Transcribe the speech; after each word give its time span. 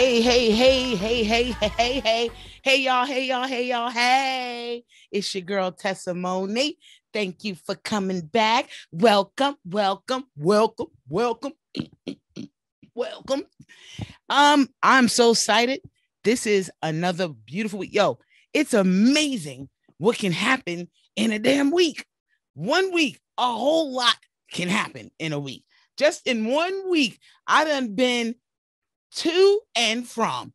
Hey, 0.00 0.22
hey, 0.22 0.50
hey, 0.50 0.94
hey, 0.94 1.24
hey, 1.24 1.50
hey, 1.52 1.68
hey, 1.76 2.00
hey, 2.00 2.30
hey, 2.62 2.80
y'all, 2.80 3.04
hey, 3.04 3.26
y'all, 3.26 3.46
hey, 3.46 3.66
y'all, 3.68 3.90
hey. 3.90 4.82
It's 5.12 5.34
your 5.34 5.42
girl 5.42 5.72
Tesa 5.72 6.14
Monie. 6.14 6.78
Thank 7.12 7.44
you 7.44 7.54
for 7.54 7.74
coming 7.74 8.22
back. 8.22 8.70
Welcome, 8.90 9.56
welcome, 9.62 10.24
welcome, 10.38 10.86
welcome, 11.06 11.52
welcome. 12.94 13.42
Um, 14.30 14.70
I'm 14.82 15.06
so 15.06 15.32
excited. 15.32 15.82
This 16.24 16.46
is 16.46 16.72
another 16.82 17.28
beautiful 17.28 17.80
week. 17.80 17.92
Yo, 17.92 18.20
it's 18.54 18.72
amazing 18.72 19.68
what 19.98 20.16
can 20.16 20.32
happen 20.32 20.88
in 21.14 21.30
a 21.30 21.38
damn 21.38 21.70
week. 21.70 22.06
One 22.54 22.90
week, 22.94 23.20
a 23.36 23.52
whole 23.52 23.94
lot 23.94 24.16
can 24.50 24.68
happen 24.68 25.10
in 25.18 25.34
a 25.34 25.38
week. 25.38 25.62
Just 25.98 26.26
in 26.26 26.46
one 26.46 26.88
week, 26.88 27.20
I 27.46 27.66
done 27.66 27.94
been 27.94 28.34
to 29.16 29.60
and 29.74 30.06
from 30.06 30.52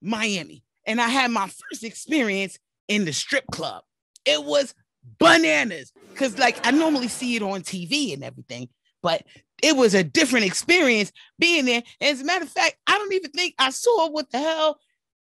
Miami. 0.00 0.62
And 0.86 1.00
I 1.00 1.08
had 1.08 1.30
my 1.30 1.48
first 1.48 1.84
experience 1.84 2.58
in 2.88 3.04
the 3.04 3.12
strip 3.12 3.46
club. 3.52 3.82
It 4.24 4.44
was 4.44 4.74
bananas 5.18 5.92
because, 6.10 6.38
like, 6.38 6.66
I 6.66 6.70
normally 6.70 7.08
see 7.08 7.36
it 7.36 7.42
on 7.42 7.62
TV 7.62 8.12
and 8.12 8.24
everything, 8.24 8.68
but 9.02 9.22
it 9.62 9.76
was 9.76 9.94
a 9.94 10.02
different 10.02 10.46
experience 10.46 11.12
being 11.38 11.64
there. 11.64 11.82
As 12.00 12.20
a 12.20 12.24
matter 12.24 12.44
of 12.44 12.50
fact, 12.50 12.76
I 12.86 12.98
don't 12.98 13.12
even 13.12 13.30
think 13.30 13.54
I 13.58 13.70
saw 13.70 14.08
what 14.10 14.30
the 14.30 14.38
hell 14.38 14.78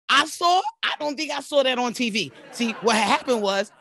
I 0.10 0.26
saw. 0.26 0.62
I 0.84 0.94
don't 1.00 1.18
think 1.18 1.32
I 1.32 1.42
saw 1.42 1.64
that 1.64 1.80
on 1.80 1.94
TV. 1.94 2.32
See, 2.52 2.72
what 2.82 2.96
happened 2.96 3.42
was 3.42 3.72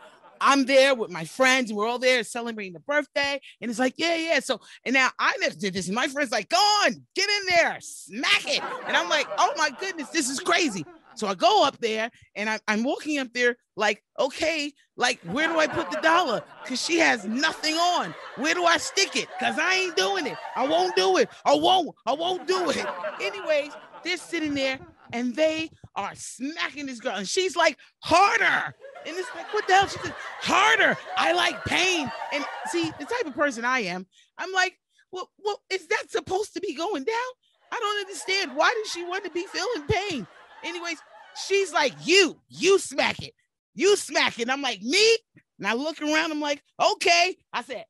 I'm 0.41 0.67
there 0.67 0.95
with 0.95 1.11
my 1.11 1.25
friends. 1.25 1.71
and 1.71 1.79
We're 1.79 1.87
all 1.87 1.99
there 1.99 2.23
celebrating 2.25 2.73
the 2.73 2.81
birthday. 2.81 3.41
And 3.61 3.71
it's 3.71 3.81
like, 3.81 3.95
yeah, 3.97 4.17
yeah. 4.17 4.41
So, 4.41 4.61
and 4.85 4.95
now 4.95 5.11
I 5.19 5.37
never 5.41 5.55
did 5.55 5.75
this. 5.75 5.89
My 5.89 6.09
friend's 6.09 6.33
like, 6.33 6.49
go 6.49 6.57
on, 6.57 6.95
get 7.15 7.29
in 7.29 7.47
there, 7.55 7.79
smack 7.81 8.47
it. 8.47 8.63
And 8.87 8.97
I'm 8.97 9.09
like, 9.09 9.27
oh 9.39 9.53
my 9.57 9.71
goodness, 9.81 10.09
this 10.11 10.29
is 10.29 10.41
crazy. 10.41 10.85
So 11.17 11.27
I 11.27 11.35
go 11.35 11.65
up 11.65 11.79
there 11.79 12.11
and 12.35 12.49
I, 12.49 12.61
I'm 12.69 12.85
walking 12.85 13.19
up 13.19 13.33
there 13.33 13.57
like, 13.75 14.03
okay, 14.19 14.73
like, 14.97 15.19
where 15.21 15.49
do 15.49 15.59
I 15.59 15.67
put 15.67 15.91
the 15.91 15.99
dollar? 16.01 16.43
Because 16.63 16.83
she 16.83 16.99
has 16.99 17.25
nothing 17.25 17.75
on. 17.75 18.15
Where 18.37 18.55
do 18.55 18.65
I 18.65 18.77
stick 18.77 19.17
it? 19.17 19.29
Because 19.39 19.59
I 19.59 19.75
ain't 19.75 19.97
doing 19.97 20.27
it. 20.27 20.37
I 20.55 20.67
won't 20.67 20.95
do 20.95 21.17
it. 21.17 21.31
I 21.45 21.55
won't. 21.55 21.95
I 22.05 22.13
won't 22.13 22.47
do 22.47 22.71
it. 22.71 22.85
Anyways, 23.21 23.73
they're 24.05 24.19
sitting 24.19 24.55
there 24.55 24.79
and 25.13 25.35
they 25.35 25.71
are 25.95 26.13
smacking 26.15 26.87
this 26.87 27.01
girl. 27.01 27.17
And 27.17 27.29
she's 27.29 27.57
like, 27.57 27.79
harder. 28.03 28.75
And 29.07 29.17
it's 29.17 29.29
like, 29.35 29.53
what 29.55 29.67
the 29.69 29.75
hell? 29.75 29.87
She 29.87 29.99
said, 30.01 30.15
harder. 30.41 30.97
I 31.17 31.33
like 31.33 31.65
pain. 31.65 32.11
And 32.33 32.45
see, 32.67 32.91
the 32.99 33.05
type 33.05 33.27
of 33.27 33.35
person 33.35 33.65
I 33.65 33.81
am, 33.81 34.07
I'm 34.37 34.53
like, 34.53 34.79
well, 35.13 35.31
well, 35.45 35.63
is 35.71 35.87
that 35.87 36.05
supposed 36.09 36.55
to 36.55 36.61
be 36.61 36.75
going 36.75 37.05
down? 37.05 37.15
I 37.73 37.79
don't 37.79 38.01
understand. 38.01 38.57
Why 38.57 38.75
does 38.83 38.93
she 38.93 39.05
want 39.05 39.25
to 39.25 39.31
be 39.31 39.47
feeling 39.47 39.87
pain? 39.89 40.27
Anyways, 40.65 40.99
she's 41.47 41.73
like, 41.73 41.95
you, 42.05 42.37
you 42.49 42.79
smack 42.79 43.23
it. 43.23 43.33
You 43.75 43.97
smack 43.97 44.39
it. 44.41 44.51
I'm 44.51 44.63
like, 44.63 44.83
me? 44.83 45.17
And 45.59 45.67
I 45.67 45.75
look 45.75 46.03
around, 46.03 46.33
I'm 46.33 46.41
like, 46.41 46.63
okay. 46.95 47.37
I 47.53 47.63
said, 47.63 47.85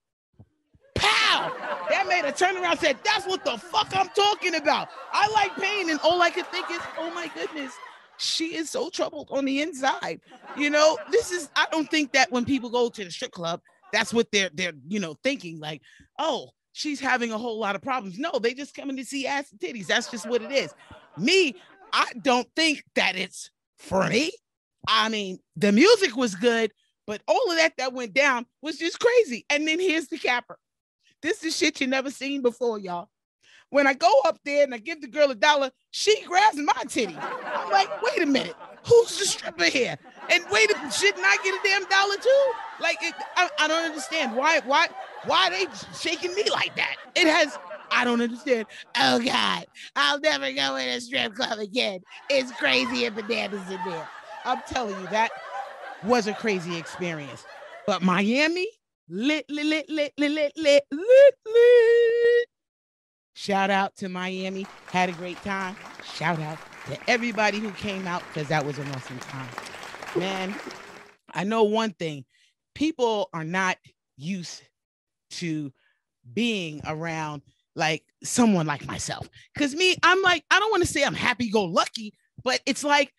pow. 0.95 1.53
That 1.91 2.07
made 2.09 2.25
her 2.25 2.33
turn 2.33 2.57
around 2.57 2.79
said, 2.79 2.99
that's 3.05 3.27
what 3.27 3.45
the 3.45 3.57
fuck 3.57 3.89
I'm 3.97 4.09
talking 4.11 4.55
about. 4.55 4.89
I 5.13 5.29
like 5.33 5.57
pain. 5.57 5.91
And 5.91 6.01
all 6.01 6.21
I 6.21 6.31
could 6.31 6.47
think 6.49 6.71
is, 6.71 6.81
oh 6.99 7.13
my 7.15 7.29
goodness, 7.35 7.73
she 8.19 8.57
is 8.57 8.71
so 8.71 8.91
troubled 8.91 9.29
on 9.31 9.45
the 9.45 9.63
inside. 9.63 10.21
You 10.57 10.71
know, 10.71 10.99
this 11.11 11.31
is, 11.31 11.49
I 11.57 11.67
don't 11.71 11.91
think 11.91 12.13
that 12.13 12.31
when 12.31 12.45
people 12.45 12.71
go 12.71 12.89
to 12.89 13.05
the 13.05 13.11
strip 13.11 13.33
club, 13.33 13.61
that's 13.93 14.13
what 14.13 14.31
they're, 14.33 14.51
they're, 14.53 14.73
you 14.87 15.01
know, 15.01 15.17
thinking 15.23 15.61
like, 15.61 15.83
oh, 16.19 16.51
she's 16.73 17.01
having 17.01 17.33
a 17.33 17.39
whole 17.39 17.59
lot 17.59 17.77
of 17.77 17.83
problems. 17.83 18.19
No, 18.19 18.33
they 18.39 18.55
just 18.55 18.75
coming 18.75 18.97
to 18.97 19.05
see 19.05 19.27
ass 19.27 19.51
and 19.51 19.61
titties. 19.61 19.87
That's 19.87 20.11
just 20.11 20.29
what 20.29 20.43
it 20.43 20.53
is. 20.53 20.75
Me, 21.17 21.55
I 21.93 22.13
don't 22.23 22.49
think 22.55 22.85
that 22.95 23.17
it's 23.17 23.51
for 23.79 24.07
me. 24.09 24.33
I 24.89 25.09
mean, 25.09 25.39
the 25.57 25.73
music 25.73 26.17
was 26.17 26.35
good, 26.35 26.73
but 27.07 27.23
all 27.27 27.51
of 27.51 27.57
that 27.57 27.75
that 27.79 27.93
went 27.93 28.15
down 28.15 28.47
was 28.63 28.79
just 28.79 29.01
crazy. 29.01 29.45
And 29.51 29.67
then 29.67 29.81
here's 29.81 30.09
the 30.09 30.19
capper. 30.19 30.59
This 31.23 31.43
is 31.45 31.57
shit 31.57 31.81
you 31.81 31.87
never 31.87 32.11
seen 32.11 32.43
before, 32.43 32.79
y'all. 32.79 33.09
When 33.71 33.87
I 33.87 33.95
go 33.95 34.13
up 34.27 34.39
there 34.45 34.65
and 34.65 34.75
I 34.75 34.79
give 34.79 35.01
the 35.01 35.09
girl 35.09 35.31
a 35.31 35.35
dollar, 35.35 35.71
she 35.91 36.23
grabs 36.25 36.57
my 36.57 36.83
titty. 36.89 37.17
I'm 37.17 37.71
like, 37.71 38.03
wait 38.03 38.23
a 38.23 38.27
minute, 38.27 38.55
who's 38.85 39.19
the 39.19 39.27
stripper 39.27 39.65
here? 39.65 39.97
And 40.31 40.45
wait, 40.51 40.71
a, 40.71 40.91
shouldn't 40.91 41.25
I 41.25 41.37
get 41.43 41.55
a 41.55 41.61
damn 41.65 41.89
dollar 41.89 42.17
too? 42.17 42.53
Like, 42.81 42.99
it, 43.03 43.15
I, 43.37 43.49
I 43.59 43.69
don't 43.69 43.85
understand 43.85 44.37
why, 44.37 44.61
why, 44.65 44.89
why 45.25 45.49
are 45.49 45.51
they 45.51 45.67
shaking 45.99 46.35
me 46.35 46.49
like 46.51 46.75
that? 46.77 46.97
It 47.15 47.27
has 47.27 47.59
I 47.91 48.05
don't 48.05 48.21
understand. 48.21 48.67
Oh 48.97 49.21
God, 49.21 49.67
I'll 49.95 50.21
never 50.21 50.53
go 50.53 50.77
in 50.77 50.89
a 50.89 51.01
strip 51.01 51.35
club 51.35 51.59
again. 51.59 52.01
It's 52.31 52.53
crazy 52.53 53.05
and 53.05 53.15
bananas 53.15 53.71
in 53.71 53.79
there. 53.87 54.09
I'm 54.45 54.61
telling 54.69 54.99
you, 55.01 55.07
that 55.09 55.31
was 56.05 56.27
a 56.27 56.35
crazy 56.35 56.77
experience. 56.77 57.45
But 57.87 58.03
Miami, 58.03 58.69
lit, 59.09 59.47
lit, 59.49 59.67
lit, 59.67 59.89
lit, 59.89 60.13
lit, 60.19 60.33
lit, 60.33 60.53
lit, 60.57 60.85
lit, 60.91 61.35
lit. 61.47 62.49
Shout 63.47 63.71
out 63.71 63.95
to 63.99 64.09
Miami. 64.09 64.67
Had 64.91 65.09
a 65.09 65.13
great 65.13 65.41
time. 65.45 65.77
Shout 66.17 66.41
out 66.41 66.59
to 66.89 66.99
everybody 67.09 67.61
who 67.61 67.71
came 67.71 68.05
out 68.05 68.25
because 68.27 68.49
that 68.49 68.67
was 68.67 68.77
an 68.77 68.89
awesome 68.89 69.21
time. 69.21 69.49
Man, 70.17 70.53
I 71.33 71.45
know 71.45 71.63
one 71.63 71.93
thing 71.93 72.25
people 72.75 73.29
are 73.33 73.45
not 73.45 73.77
used 74.17 74.65
to 75.31 75.73
being 76.35 76.81
around 76.89 77.43
like 77.77 78.03
someone 78.25 78.67
like 78.67 78.85
myself. 78.85 79.31
Cause 79.57 79.77
me, 79.77 79.97
I'm 80.03 80.21
like, 80.23 80.43
I 80.51 80.59
don't 80.59 80.73
want 80.73 80.83
to 80.83 80.89
say 80.89 81.05
I'm 81.05 81.15
happy 81.15 81.49
go 81.49 81.67
lucky, 81.67 82.15
but 82.43 82.59
it's 82.67 82.83
like, 82.83 83.15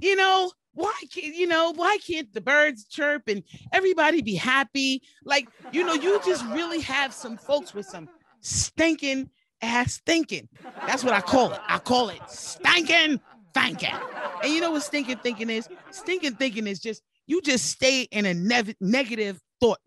you 0.00 0.14
know, 0.14 0.52
why 0.74 0.94
can't 1.12 1.34
you 1.34 1.48
know 1.48 1.72
why 1.74 1.98
can't 2.06 2.32
the 2.32 2.40
birds 2.40 2.84
chirp 2.84 3.22
and 3.26 3.42
everybody 3.72 4.22
be 4.22 4.36
happy? 4.36 5.02
Like, 5.24 5.48
you 5.72 5.82
know, 5.82 5.94
you 5.94 6.20
just 6.24 6.44
really 6.52 6.82
have 6.82 7.12
some 7.12 7.36
folks 7.36 7.74
with 7.74 7.86
some 7.86 8.08
stinking 8.42 9.28
ass 9.66 10.00
thinking. 10.06 10.48
That's 10.86 11.04
what 11.04 11.12
I 11.12 11.20
call 11.20 11.52
it. 11.52 11.60
I 11.66 11.78
call 11.78 12.08
it 12.08 12.20
stinking 12.28 13.20
thinking. 13.54 13.94
And 14.42 14.52
you 14.52 14.60
know 14.60 14.70
what 14.70 14.82
stinking 14.82 15.18
thinking 15.18 15.50
is? 15.50 15.68
Stinking 15.90 16.34
thinking 16.36 16.66
is 16.66 16.80
just 16.80 17.02
you 17.26 17.42
just 17.42 17.66
stay 17.66 18.02
in 18.02 18.26
a 18.26 18.34
ne- 18.34 18.76
negative 18.80 19.40
thought 19.60 19.80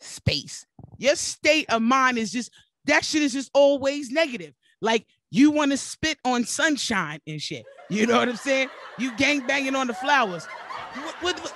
space. 0.00 0.66
Your 0.98 1.16
state 1.16 1.70
of 1.70 1.82
mind 1.82 2.18
is 2.18 2.32
just 2.32 2.50
that 2.86 3.04
shit 3.04 3.22
is 3.22 3.32
just 3.32 3.50
always 3.54 4.10
negative. 4.10 4.54
Like 4.80 5.06
you 5.30 5.50
want 5.50 5.70
to 5.70 5.76
spit 5.76 6.18
on 6.24 6.44
sunshine 6.44 7.20
and 7.26 7.40
shit. 7.40 7.64
You 7.88 8.06
know 8.06 8.18
what 8.18 8.28
I'm 8.28 8.36
saying? 8.36 8.68
You 8.98 9.14
gang 9.16 9.46
banging 9.46 9.76
on 9.76 9.86
the 9.86 9.94
flowers. 9.94 10.46
What, 10.94 11.22
what, 11.22 11.40
what, 11.40 11.50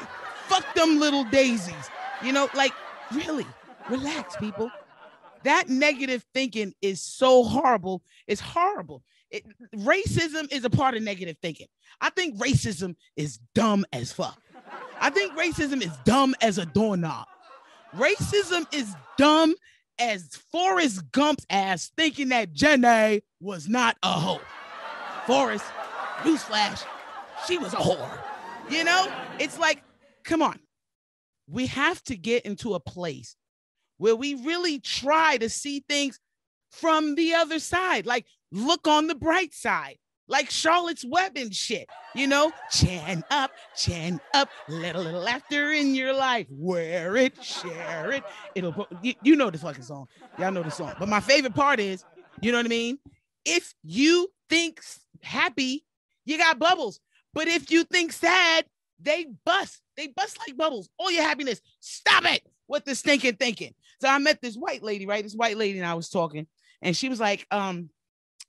fuck 0.49 0.75
them 0.75 0.99
little 0.99 1.25
daisies. 1.25 1.91
You 2.23 2.33
know, 2.33 2.49
like 2.55 2.73
really, 3.13 3.47
relax, 3.91 4.37
people. 4.37 4.71
That 5.47 5.69
negative 5.69 6.27
thinking 6.35 6.75
is 6.83 7.01
so 7.01 7.45
horrible. 7.45 8.03
It's 8.27 8.41
horrible. 8.41 9.05
It, 9.31 9.45
racism 9.77 10.53
is 10.53 10.65
a 10.65 10.71
part 10.71 10.97
of 10.97 11.05
negative 11.05 11.37
thinking. 11.41 11.69
I 12.01 12.11
think 12.11 12.37
racism 12.37 12.97
is 13.15 13.39
dumb 13.55 13.87
as 13.93 14.11
fuck. 14.11 14.43
I 15.01 15.11
think 15.11 15.39
racism 15.39 15.85
is 15.85 15.97
dumb 16.05 16.35
as 16.41 16.59
a 16.59 16.67
doorknob. 16.67 17.29
Racism 17.95 18.67
is 18.75 18.93
dumb 19.19 19.55
as 20.01 20.35
Forrest 20.51 21.13
Gump's 21.13 21.47
ass 21.49 21.93
thinking 21.97 22.31
that 22.31 22.53
Jenny 22.53 23.23
was 23.41 23.69
not 23.69 23.97
a 24.03 24.15
hoe. 24.15 24.41
Forrest, 25.29 25.65
newsflash, 26.23 26.85
she 27.47 27.57
was 27.57 27.73
a 27.73 27.77
whore. 27.77 28.19
You 28.69 28.83
know, 28.83 29.13
it's 29.39 29.61
like, 29.61 29.85
come 30.25 30.43
on. 30.43 30.59
We 31.49 31.67
have 31.67 32.03
to 32.05 32.17
get 32.17 32.45
into 32.47 32.75
a 32.75 32.81
place 32.81 33.37
where 33.99 34.17
we 34.17 34.35
really 34.35 34.79
try 34.79 35.37
to 35.39 35.49
see 35.49 35.85
things 35.89 36.19
from 36.71 37.15
the 37.15 37.35
other 37.35 37.59
side. 37.59 38.07
Like, 38.07 38.27
look 38.53 38.87
on 38.87 39.07
the 39.07 39.15
bright 39.15 39.55
side 39.55 39.99
like 40.29 40.51
Charlotte's 40.51 41.05
Web 41.05 41.33
and 41.37 41.55
shit. 41.55 41.89
You 42.15 42.27
know, 42.27 42.53
chin 42.71 43.25
up, 43.31 43.53
chin 43.77 44.21
up, 44.35 44.49
little 44.69 45.03
little 45.03 45.21
laughter 45.21 45.73
in 45.73 45.95
your 45.95 46.13
life. 46.13 46.47
Wear 46.51 47.17
it, 47.17 47.43
share 47.43 48.13
it. 48.13 48.25
It'll 48.55 48.87
you, 49.03 49.15
you 49.23 49.37
know 49.37 49.51
the 49.51 49.59
fucking 49.59 49.83
song. 49.83 50.09
Y'all 50.39 50.53
know 50.53 50.63
the 50.63 50.71
song. 50.71 50.95
But 50.99 51.09
my 51.09 51.21
favorite 51.21 51.55
part 51.55 51.81
is, 51.81 52.05
you 52.41 52.53
know 52.53 52.59
what 52.59 52.67
I 52.67 52.71
mean? 52.71 52.99
If 53.45 53.75
you 53.85 54.29
think 54.49 54.81
happy, 55.23 55.85
you 56.25 56.39
got 56.39 56.59
bubbles. 56.59 57.01
But 57.35 57.49
if 57.49 57.71
you 57.71 57.85
think 57.85 58.13
sad, 58.13 58.65
they 59.01 59.27
bust. 59.45 59.83
They 59.97 60.09
bust 60.09 60.39
like 60.39 60.57
bubbles. 60.57 60.89
All 60.99 61.11
your 61.11 61.23
happiness. 61.23 61.61
Stop 61.81 62.25
it 62.25 62.43
with 62.67 62.85
the 62.85 62.95
stinking 62.95 63.37
thinking. 63.37 63.75
So 64.01 64.09
I 64.09 64.19
met 64.19 64.41
this 64.41 64.57
white 64.57 64.83
lady, 64.83 65.07
right? 65.07 65.23
This 65.23 65.35
white 65.35 65.57
lady, 65.57 65.79
and 65.79 65.87
I 65.87 65.95
was 65.95 66.09
talking, 66.09 66.47
and 66.83 66.97
she 66.97 67.09
was 67.09 67.21
like, 67.21 67.47
um, 67.51 67.91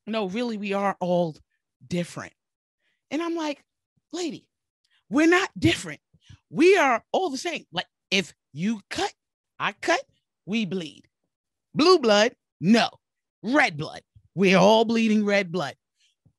no, 0.06 0.28
really, 0.28 0.58
we 0.58 0.74
are 0.74 0.96
all 1.00 1.36
different. 1.86 2.34
And 3.12 3.22
I'm 3.22 3.36
like, 3.36 3.64
lady, 4.12 4.48
we're 5.10 5.28
not 5.28 5.50
different. 5.58 6.02
We 6.50 6.78
are 6.78 7.04
all 7.12 7.30
the 7.30 7.38
same. 7.38 7.66
Like 7.72 7.88
if 8.12 8.34
you 8.54 8.82
cut, 8.90 9.14
I 9.60 9.74
cut, 9.74 10.02
we 10.46 10.66
bleed. 10.66 11.04
Blue 11.74 12.00
blood, 12.00 12.36
no. 12.60 12.90
Red 13.44 13.78
blood, 13.78 14.02
we're 14.36 14.58
all 14.58 14.84
bleeding 14.84 15.24
red 15.26 15.52
blood. 15.52 15.76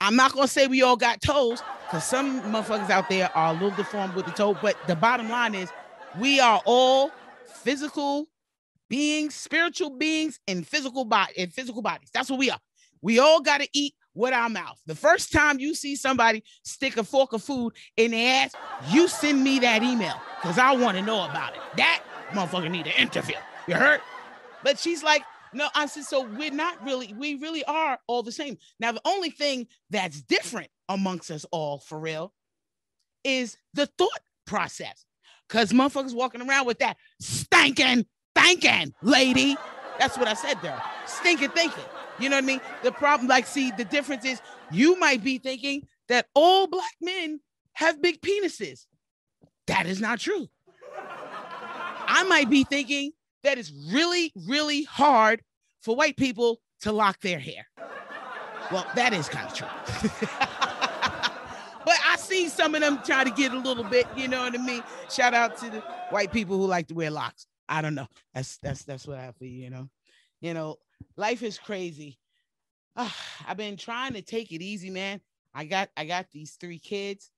I'm 0.01 0.17
not 0.17 0.33
gonna 0.33 0.49
say 0.49 0.67
we 0.67 0.83
all 0.83 0.97
got 0.97 1.21
toes, 1.21 1.63
because 1.85 2.05
some 2.05 2.43
motherfuckers 2.43 2.91
out 2.91 3.09
there 3.09 3.31
are 3.37 3.51
a 3.51 3.53
little 3.55 3.71
deformed 3.71 4.15
with 4.15 4.27
the 4.27 4.33
toe. 4.33 4.57
But 4.61 4.77
the 4.87 4.97
bottom 4.97 5.29
line 5.29 5.55
is, 5.55 5.71
we 6.19 6.41
are 6.41 6.61
all 6.65 7.11
physical 7.63 8.27
beings, 8.89 9.35
spiritual 9.35 9.91
beings, 9.91 10.39
in 10.47 10.65
physical 10.65 11.05
body 11.05 11.33
in 11.37 11.51
physical 11.51 11.83
bodies. 11.83 12.11
That's 12.13 12.31
what 12.31 12.39
we 12.39 12.51
are. 12.51 12.59
We 13.01 13.19
all 13.19 13.41
got 13.41 13.61
to 13.61 13.69
eat 13.73 13.95
with 14.15 14.33
our 14.33 14.49
mouth. 14.49 14.81
The 14.87 14.95
first 14.95 15.33
time 15.33 15.61
you 15.61 15.75
see 15.75 15.95
somebody 15.95 16.43
stick 16.65 16.97
a 16.97 17.05
fork 17.05 17.33
of 17.33 17.43
food 17.43 17.75
in 17.97 18.11
their 18.11 18.45
ass, 18.45 18.55
you 18.91 19.07
send 19.07 19.43
me 19.45 19.61
that 19.61 19.83
email 19.83 20.21
because 20.41 20.59
I 20.59 20.73
want 20.73 20.97
to 20.97 21.03
know 21.03 21.25
about 21.25 21.55
it. 21.55 21.61
That 21.77 22.03
motherfucker 22.31 22.71
need 22.71 22.87
to 22.87 23.01
interview. 23.01 23.37
You 23.69 23.75
heard? 23.75 24.01
But 24.65 24.79
she's 24.79 25.03
like, 25.03 25.23
no, 25.53 25.69
I 25.75 25.87
said, 25.87 26.05
so 26.05 26.23
we're 26.23 26.51
not 26.51 26.85
really, 26.85 27.15
we 27.17 27.37
really 27.37 27.65
are 27.65 27.99
all 28.07 28.23
the 28.23 28.33
same. 28.33 28.59
Now, 28.81 28.93
the 28.93 29.01
only 29.05 29.31
thing 29.31 29.67
that's 29.91 30.21
different 30.23 30.69
amongst 30.89 31.31
us 31.31 31.47
all 31.53 31.79
for 31.79 31.99
real 31.99 32.33
is 33.25 33.57
the 33.75 33.87
thought 33.87 34.21
process. 34.47 35.05
Cause 35.49 35.73
motherfuckers 35.73 36.15
walking 36.15 36.47
around 36.47 36.67
with 36.67 36.81
that 36.81 36.97
stinking, 37.21 38.05
thinking, 38.43 38.95
lady. 39.03 39.57
That's 39.99 40.17
what 40.17 40.29
I 40.29 40.35
said 40.35 40.59
there. 40.63 40.81
Stinking 41.07 41.51
thinking. 41.51 41.85
You 42.19 42.29
know 42.29 42.37
what 42.37 42.45
I 42.45 42.47
mean? 42.47 42.61
The 42.83 42.93
problem, 42.93 43.29
like, 43.29 43.47
see, 43.47 43.71
the 43.77 43.85
difference 43.85 44.25
is 44.25 44.41
you 44.71 44.99
might 44.99 45.23
be 45.23 45.39
thinking 45.39 45.87
that 46.09 46.27
all 46.35 46.67
black 46.67 46.95
men 47.01 47.41
have 47.75 48.03
big 48.03 48.21
penises. 48.21 48.87
That 49.67 49.87
is 49.87 50.01
not 50.01 50.19
true. 50.19 50.49
I 52.11 52.25
might 52.25 52.49
be 52.49 52.65
thinking 52.65 53.13
that 53.45 53.59
it's 53.59 53.73
really, 53.93 54.33
really 54.35 54.85
hard 54.85 55.43
for 55.83 55.95
white 55.95 56.17
people 56.17 56.61
to 56.81 56.93
lock 56.93 57.21
their 57.21 57.39
hair. 57.39 57.67
Well, 58.73 58.87
that 58.95 59.13
is 59.13 59.29
kind 59.29 59.47
of 59.47 59.55
true. 59.55 59.69
but 61.85 61.97
I 62.07 62.17
see 62.19 62.49
some 62.49 62.75
of 62.75 62.81
them 62.81 63.01
try 63.05 63.25
to 63.25 63.31
get 63.31 63.53
a 63.53 63.59
little 63.59 63.85
bit, 63.85 64.07
you 64.17 64.29
know 64.29 64.43
what 64.43 64.55
I 64.55 64.59
mean? 64.59 64.83
Shout 65.11 65.35
out 65.35 65.57
to 65.59 65.71
the 65.71 65.81
white 66.11 66.33
people 66.33 66.57
who 66.57 66.67
like 66.67 66.89
to 66.89 66.95
wear 66.95 67.11
locks. 67.11 67.47
I 67.69 67.83
don't 67.83 67.95
know. 67.95 68.07
That's 68.35 68.59
that's 68.59 68.85
that's 68.85 69.07
what 69.07 69.19
I 69.19 69.23
have 69.23 69.37
for 69.37 69.45
you, 69.45 69.65
you 69.65 69.71
know. 69.71 69.89
You 70.41 70.55
know, 70.55 70.77
life 71.17 71.43
is 71.43 71.59
crazy. 71.59 72.19
Uh, 72.97 73.11
I've 73.47 73.57
been 73.57 73.77
trying 73.77 74.15
to 74.15 74.23
take 74.23 74.53
it 74.53 74.63
easy, 74.63 74.91
man. 74.91 75.21
I 75.55 75.65
got 75.65 75.91
I 75.97 76.05
got 76.05 76.27
these 76.33 76.57
three 76.61 76.79
kids, 76.79 77.31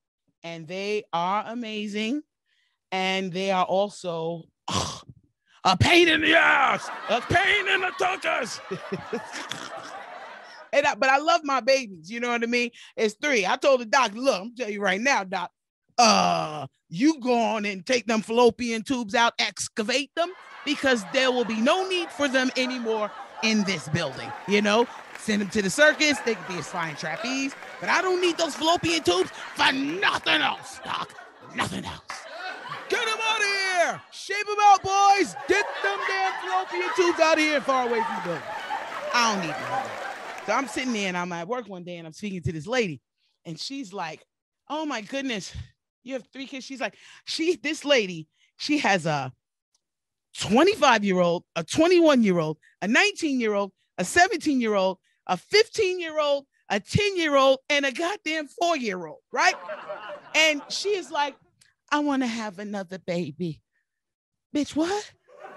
and 0.43 0.67
they 0.67 1.03
are 1.11 1.43
amazing, 1.47 2.21
and 2.91 3.31
they 3.31 3.51
are 3.51 3.65
also 3.65 4.43
uh, 4.67 4.99
a 5.63 5.77
pain 5.77 6.07
in 6.07 6.21
the 6.21 6.35
ass, 6.35 6.89
a 7.09 7.21
pain 7.21 7.67
in 7.67 7.81
the 7.81 7.91
tuckers. 7.99 8.59
and 10.73 10.85
I, 10.85 10.95
but 10.95 11.09
I 11.09 11.17
love 11.17 11.41
my 11.43 11.59
babies. 11.59 12.09
You 12.09 12.19
know 12.19 12.29
what 12.29 12.43
I 12.43 12.47
mean? 12.47 12.71
It's 12.95 13.15
three. 13.21 13.45
I 13.45 13.57
told 13.57 13.81
the 13.81 13.85
doc, 13.85 14.11
look, 14.13 14.41
I'm 14.41 14.55
telling 14.55 14.73
you 14.73 14.81
right 14.81 15.01
now, 15.01 15.23
doc. 15.23 15.51
Uh, 16.03 16.65
you 16.89 17.19
go 17.19 17.39
on 17.39 17.63
and 17.63 17.85
take 17.85 18.07
them 18.07 18.23
fallopian 18.23 18.81
tubes 18.81 19.13
out, 19.13 19.33
excavate 19.37 20.09
them, 20.15 20.31
because 20.65 21.03
there 21.13 21.31
will 21.31 21.45
be 21.45 21.61
no 21.61 21.87
need 21.87 22.09
for 22.09 22.27
them 22.27 22.49
anymore 22.57 23.11
in 23.43 23.63
this 23.65 23.87
building. 23.89 24.31
You 24.47 24.63
know, 24.63 24.87
send 25.19 25.43
them 25.43 25.49
to 25.49 25.61
the 25.61 25.69
circus. 25.69 26.17
They 26.21 26.33
could 26.33 26.47
be 26.47 26.57
a 26.57 26.63
flying 26.63 26.95
trapeze, 26.95 27.53
but 27.79 27.87
I 27.87 28.01
don't 28.01 28.19
need 28.19 28.35
those 28.35 28.55
fallopian 28.55 29.03
tubes 29.03 29.29
for 29.53 29.71
nothing 29.71 30.41
else, 30.41 30.79
doc. 30.83 31.13
Nothing 31.55 31.85
else. 31.85 32.01
Get 32.89 33.05
them 33.05 33.19
out 33.21 33.39
of 33.39 33.45
here! 33.45 34.01
Shape 34.11 34.47
them 34.47 34.57
out, 34.63 34.81
boys! 34.81 35.35
Get 35.47 35.67
them 35.83 35.99
damn 36.07 36.49
fallopian 36.49 36.89
tubes 36.95 37.19
out 37.19 37.33
of 37.33 37.43
here 37.43 37.61
far 37.61 37.87
away 37.87 38.01
from 38.01 38.15
the 38.15 38.21
building. 38.23 38.43
I 39.13 39.35
don't 39.35 39.45
need 39.45 39.53
them. 39.53 40.45
So 40.47 40.53
I'm 40.53 40.67
sitting 40.67 40.93
there 40.93 41.09
and 41.09 41.17
I'm 41.17 41.31
at 41.31 41.47
work 41.47 41.69
one 41.69 41.83
day 41.83 41.97
and 41.97 42.07
I'm 42.07 42.13
speaking 42.13 42.41
to 42.41 42.51
this 42.51 42.65
lady, 42.65 43.01
and 43.45 43.59
she's 43.59 43.93
like, 43.93 44.25
Oh 44.73 44.85
my 44.85 45.01
goodness, 45.01 45.53
you 46.03 46.13
have 46.13 46.25
three 46.31 46.47
kids. 46.47 46.65
She's 46.65 46.81
like, 46.81 46.95
she, 47.25 47.55
this 47.55 47.85
lady, 47.85 48.27
she 48.57 48.79
has 48.79 49.05
a 49.05 49.31
25 50.39 51.03
year 51.03 51.19
old, 51.19 51.43
a 51.55 51.63
21 51.63 52.23
year 52.23 52.39
old, 52.39 52.57
a 52.81 52.87
19 52.87 53.39
year 53.39 53.53
old, 53.53 53.71
a 53.97 54.05
17 54.05 54.61
year 54.61 54.75
old, 54.75 54.97
a 55.27 55.37
15 55.37 55.99
year 55.99 56.19
old, 56.19 56.45
a 56.69 56.79
10 56.79 57.17
year 57.17 57.35
old, 57.35 57.59
and 57.69 57.85
a 57.85 57.91
goddamn 57.91 58.47
four 58.47 58.77
year 58.77 59.05
old, 59.05 59.19
right? 59.31 59.55
And 60.35 60.61
she 60.69 60.89
is 60.89 61.11
like, 61.11 61.35
I 61.91 61.99
want 61.99 62.23
to 62.23 62.27
have 62.27 62.59
another 62.59 62.97
baby. 62.99 63.61
Bitch, 64.55 64.75
what? 64.75 65.11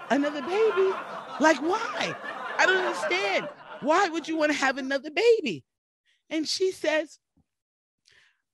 Another 0.09 0.41
baby? 0.41 0.91
Like, 1.39 1.61
why? 1.61 2.15
I 2.57 2.65
don't 2.65 2.85
understand. 2.85 3.49
Why 3.81 4.07
would 4.09 4.27
you 4.27 4.37
want 4.37 4.51
to 4.51 4.57
have 4.57 4.77
another 4.77 5.09
baby? 5.11 5.63
And 6.29 6.47
she 6.47 6.71
says, 6.71 7.19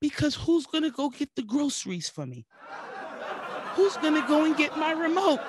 because 0.02 0.36
who's 0.36 0.66
going 0.66 0.84
to 0.84 0.92
go 0.92 1.10
get 1.10 1.30
the 1.36 1.44
groceries 1.44 2.10
for 2.10 2.26
me? 2.26 2.46
Who's 3.76 3.96
going 3.98 4.16
to 4.16 4.28
go 4.28 4.44
and 4.44 4.58
get 4.58 4.76
my 4.78 4.92
remote? 4.92 5.40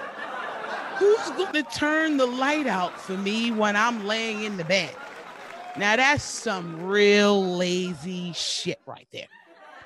Who's 0.99 1.31
going 1.31 1.55
to 1.55 1.63
turn 1.65 2.19
the 2.19 2.27
light 2.27 2.69
out 2.69 3.01
for 3.01 3.17
me 3.17 3.51
when 3.51 3.75
I'm 3.75 4.07
laying 4.07 4.45
in 4.45 4.57
the 4.59 4.65
bed? 4.65 4.95
Now, 5.77 5.97
that's 5.97 6.23
some 6.23 6.85
real 6.85 7.57
lazy 7.57 8.33
shit 8.35 8.81
right 8.87 9.09
there. 9.11 9.27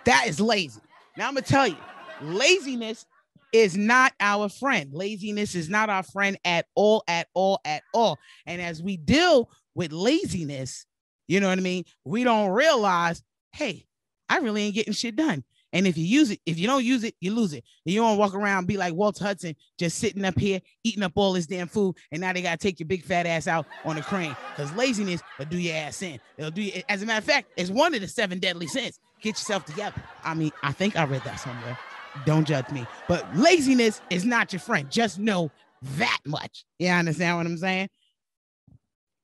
That 0.05 0.27
is 0.27 0.41
lazy. 0.41 0.81
Now, 1.17 1.29
I'm 1.29 1.35
going 1.35 1.45
to 1.45 1.51
tell 1.51 1.69
you, 1.69 1.77
laziness 2.21 3.07
is 3.53 3.77
not 3.77 4.13
our 4.21 4.49
friend. 4.49 4.93
Laziness 4.93 5.55
is 5.55 5.71
not 5.71 5.89
our 5.89 6.03
friend 6.03 6.37
at 6.45 6.67
all, 6.75 7.05
at 7.07 7.29
all, 7.35 7.61
at 7.65 7.85
all. 7.95 8.19
And 8.45 8.61
as 8.61 8.83
we 8.83 8.97
deal 8.97 9.49
with 9.75 9.93
laziness, 9.93 10.87
you 11.29 11.41
know 11.41 11.49
what 11.49 11.59
I 11.59 11.63
mean? 11.63 11.85
We 12.05 12.25
don't 12.25 12.51
realize, 12.51 13.23
hey, 13.53 13.87
I 14.29 14.39
really 14.39 14.63
ain't 14.63 14.75
getting 14.75 14.93
shit 14.93 15.17
done. 15.17 15.45
And 15.73 15.87
if 15.87 15.99
you 15.99 16.05
use 16.05 16.31
it, 16.31 16.41
if 16.47 16.59
you 16.59 16.67
don't 16.67 16.85
use 16.85 17.05
it, 17.05 17.15
you 17.21 17.35
lose 17.35 17.53
it. 17.53 17.65
And 17.85 17.95
you 17.95 18.01
don't 18.01 18.17
walk 18.17 18.35
around 18.35 18.67
be 18.67 18.77
like 18.77 18.95
Walter 18.95 19.25
Hudson, 19.25 19.55
just 19.79 19.99
sitting 19.99 20.25
up 20.25 20.39
here 20.39 20.61
eating 20.85 21.03
up 21.03 21.13
all 21.17 21.33
this 21.33 21.47
damn 21.47 21.69
food, 21.69 21.97
and 22.11 22.21
now 22.21 22.33
they 22.33 22.41
gotta 22.41 22.57
take 22.57 22.81
your 22.81 22.87
big 22.87 23.05
fat 23.05 23.27
ass 23.27 23.47
out 23.47 23.67
on 23.85 23.99
a 23.99 24.03
crane. 24.03 24.35
Because 24.55 24.73
laziness 24.75 25.23
will 25.39 25.47
do 25.47 25.59
your 25.59 25.77
ass 25.77 26.01
in. 26.03 26.21
It'll 26.39 26.51
do 26.51 26.63
you, 26.63 26.83
as 26.89 27.03
a 27.03 27.07
matter 27.07 27.19
of 27.19 27.25
fact, 27.25 27.51
it's 27.57 27.71
one 27.71 27.95
of 27.95 28.01
the 28.01 28.09
seven 28.09 28.39
deadly 28.39 28.69
sins. 28.69 28.99
Get 29.21 29.31
yourself 29.31 29.65
together. 29.65 30.03
I 30.25 30.35
mean, 30.35 30.53
I 30.63 30.73
think 30.73 30.97
I 30.97 31.05
read 31.05 31.23
that 31.25 31.41
somewhere. 31.41 31.79
Don't 32.25 32.47
judge 32.47 32.71
me. 32.71 32.87
But 33.09 33.37
laziness 33.37 34.01
is 34.09 34.25
not 34.25 34.53
your 34.53 34.61
friend. 34.61 34.91
Just 34.91 35.19
know 35.19 35.51
that 35.83 36.21
much. 36.25 36.65
You 36.79 36.89
understand 36.89 37.37
what 37.37 37.47
I'm 37.47 37.59
saying? 37.59 37.89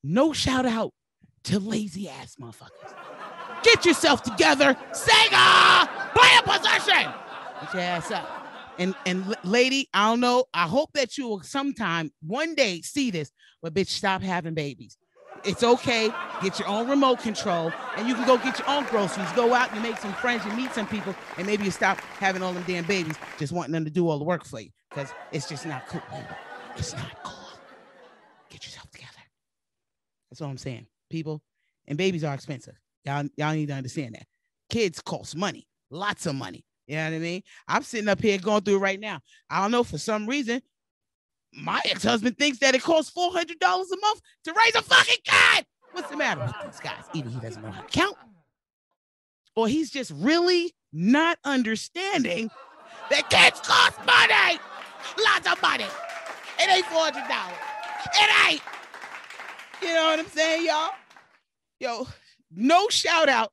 No 0.05 0.33
shout 0.33 0.67
out 0.67 0.93
to 1.45 1.59
lazy 1.59 2.09
ass 2.09 2.37
motherfuckers. 2.41 2.95
Get 3.63 3.85
yourself 3.85 4.23
together. 4.23 4.77
Sega, 4.93 5.89
play 6.15 6.31
a 6.39 6.43
possession. 6.43 7.13
Get 7.61 7.75
your 7.75 7.83
ass 7.83 8.11
up. 8.11 8.29
And 8.79 8.95
and 9.07 9.37
lady, 9.45 9.89
I 9.93 10.11
don't 10.11 10.21
know. 10.21 10.47
I 10.55 10.67
hope 10.67 10.91
that 10.95 11.19
you 11.19 11.29
will 11.29 11.43
sometime 11.43 12.11
one 12.27 12.55
day 12.55 12.81
see 12.81 13.11
this, 13.11 13.31
but 13.61 13.75
bitch, 13.75 13.89
stop 13.89 14.23
having 14.23 14.55
babies. 14.55 14.97
It's 15.45 15.63
okay. 15.63 16.11
Get 16.41 16.59
your 16.59 16.69
own 16.69 16.89
remote 16.89 17.21
control, 17.21 17.73
and 17.97 18.09
you 18.09 18.15
can 18.15 18.27
go 18.27 18.39
get 18.39 18.59
your 18.59 18.69
own 18.71 18.85
groceries. 18.85 19.31
Go 19.33 19.53
out, 19.55 19.75
you 19.75 19.81
make 19.81 19.99
some 19.99 20.13
friends, 20.15 20.45
you 20.45 20.53
meet 20.53 20.73
some 20.73 20.87
people, 20.87 21.15
and 21.37 21.47
maybe 21.47 21.65
you 21.65 21.71
stop 21.71 21.99
having 22.19 22.43
all 22.43 22.53
them 22.53 22.65
damn 22.67 22.85
babies, 22.85 23.17
just 23.39 23.53
wanting 23.53 23.73
them 23.73 23.85
to 23.85 23.91
do 23.91 24.09
all 24.09 24.19
the 24.19 24.25
work 24.25 24.45
for 24.45 24.61
you, 24.61 24.71
because 24.89 25.13
it's 25.33 25.49
just 25.49 25.67
not 25.67 25.87
cool. 25.89 26.01
It's 26.77 26.95
not 26.95 27.23
cool. 27.25 27.59
Get 28.51 28.65
yourself 28.65 28.91
together. 28.91 29.11
That's 30.31 30.41
all 30.41 30.49
I'm 30.49 30.59
saying, 30.59 30.87
people. 31.11 31.43
And 31.87 31.99
babies 31.99 32.25
are 32.25 32.35
expensive. 32.35 32.79
Y'all, 33.05 33.29
y'all 33.37 33.55
need 33.55 33.69
to 33.69 33.75
understand 33.75 34.15
that. 34.15 34.27
Kids 34.71 35.01
cost 35.01 35.37
money, 35.37 35.67
lots 35.91 36.27
of 36.27 36.35
money. 36.35 36.65
You 36.87 36.97
know 36.97 37.05
what 37.05 37.17
I 37.17 37.19
mean? 37.19 37.43
I'm 37.69 37.83
sitting 37.83 38.09
up 38.09 38.21
here 38.21 38.39
going 38.39 38.63
through 38.63 38.79
right 38.79 38.99
now. 38.99 39.21
I 39.49 39.61
don't 39.63 39.71
know 39.71 39.85
for 39.85 39.99
some 39.99 40.27
reason, 40.27 40.61
my 41.53 41.81
ex-husband 41.85 42.39
thinks 42.39 42.59
that 42.59 42.75
it 42.75 42.83
costs 42.83 43.11
four 43.11 43.31
hundred 43.33 43.59
dollars 43.59 43.91
a 43.93 43.97
month 44.01 44.21
to 44.45 44.53
raise 44.53 44.75
a 44.75 44.83
fucking 44.83 45.17
kid. 45.25 45.67
What's 45.93 46.11
the 46.11 46.17
matter 46.17 46.41
with 46.41 46.55
these 46.65 46.81
guys? 46.81 47.05
Either 47.13 47.29
he 47.29 47.41
doesn't 47.41 47.63
know 47.63 47.71
how 47.71 47.83
to 47.83 47.89
count, 47.89 48.17
or 49.55 49.69
he's 49.69 49.91
just 49.91 50.13
really 50.17 50.73
not 50.93 51.39
understanding 51.45 52.51
that 53.11 53.29
kids 53.29 53.61
cost 53.61 53.99
money, 54.07 54.59
lots 55.25 55.51
of 55.51 55.61
money. 55.61 55.87
It 56.59 56.71
ain't 56.71 56.87
four 56.87 57.03
hundred 57.03 57.29
dollars. 57.29 57.59
It 58.15 58.51
ain't. 58.51 58.63
You 59.83 59.95
know 59.95 60.05
what 60.05 60.19
I'm 60.21 60.27
saying, 60.27 60.67
y'all? 60.67 60.91
Yo, 61.81 62.07
no 62.55 62.89
shout 62.89 63.29
out 63.29 63.51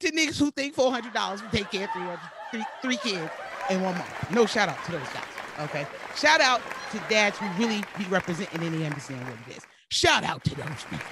to 0.00 0.10
niggas 0.12 0.38
who 0.38 0.50
think 0.50 0.74
four 0.74 0.90
hundred 0.90 1.12
dollars 1.12 1.42
will 1.42 1.50
take 1.50 1.70
care 1.70 1.84
of 1.84 2.18
three, 2.50 2.64
three, 2.82 2.96
kids 2.98 3.30
in 3.70 3.82
one 3.82 3.94
month. 3.96 4.32
No 4.32 4.46
shout 4.46 4.68
out 4.68 4.82
to 4.84 4.92
those 4.92 5.08
guys. 5.08 5.24
Okay. 5.60 5.86
Shout 6.16 6.40
out 6.40 6.60
to 6.92 7.02
dads 7.08 7.36
who 7.38 7.46
really 7.62 7.82
be 7.96 8.04
representing 8.04 8.62
and 8.62 8.74
they 8.74 8.86
understand 8.86 9.22
what 9.24 9.34
it 9.48 9.56
is. 9.56 9.66
Shout 9.90 10.24
out 10.24 10.44
to 10.44 10.54
those 10.54 10.84
people. 10.88 11.06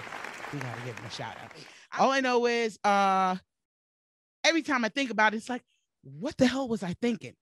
We 0.53 0.61
gotta 0.61 0.81
give 0.85 0.97
them 0.97 1.05
a 1.07 1.11
shout 1.11 1.37
out. 1.43 1.51
All 1.99 2.11
I 2.11 2.21
know 2.21 2.47
is 2.47 2.79
uh 2.85 3.37
every 4.45 4.63
time 4.63 4.85
I 4.85 4.89
think 4.89 5.11
about 5.11 5.35
it, 5.35 5.39
it's 5.39 5.49
like, 5.49 5.63
what 6.03 6.37
the 6.37 6.47
hell 6.47 6.69
was 6.69 6.83
I 6.83 6.95
thinking? 7.03 7.35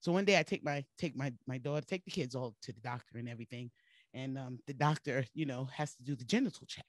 So 0.00 0.12
one 0.12 0.24
day 0.24 0.38
I 0.38 0.42
take 0.42 0.64
my 0.64 0.84
take 0.98 1.16
my 1.16 1.32
my 1.46 1.58
daughter, 1.58 1.84
take 1.86 2.04
the 2.04 2.10
kids 2.10 2.34
all 2.34 2.54
to 2.62 2.72
the 2.72 2.80
doctor 2.80 3.18
and 3.18 3.28
everything. 3.28 3.70
And 4.12 4.36
um, 4.36 4.58
the 4.66 4.74
doctor, 4.74 5.24
you 5.34 5.46
know, 5.46 5.68
has 5.72 5.94
to 5.94 6.02
do 6.02 6.16
the 6.16 6.24
genital 6.24 6.66
check. 6.66 6.86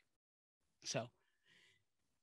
So 0.83 1.05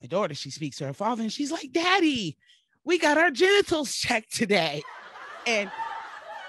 My 0.00 0.06
daughter, 0.06 0.34
she 0.34 0.50
speaks 0.50 0.76
to 0.78 0.86
her 0.86 0.92
father 0.92 1.22
and 1.22 1.32
she's 1.32 1.50
like, 1.50 1.72
Daddy, 1.72 2.36
we 2.84 2.98
got 2.98 3.18
our 3.18 3.30
genitals 3.30 3.94
checked 3.94 4.34
today. 4.34 4.82
And 5.46 5.70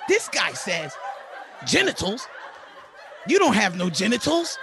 this 0.07 0.27
guy 0.29 0.53
says, 0.53 0.93
Genitals? 1.65 2.27
You 3.27 3.39
don't 3.39 3.53
have 3.53 3.77
no 3.77 3.89
genitals. 3.89 4.57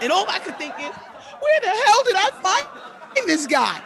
And 0.00 0.12
all 0.12 0.28
I 0.28 0.38
could 0.38 0.56
think 0.56 0.74
is, 0.78 0.94
where 1.40 1.60
the 1.60 1.68
hell 1.68 2.04
did 2.04 2.16
I 2.16 2.30
find 2.42 3.28
this 3.28 3.46
guy? 3.46 3.80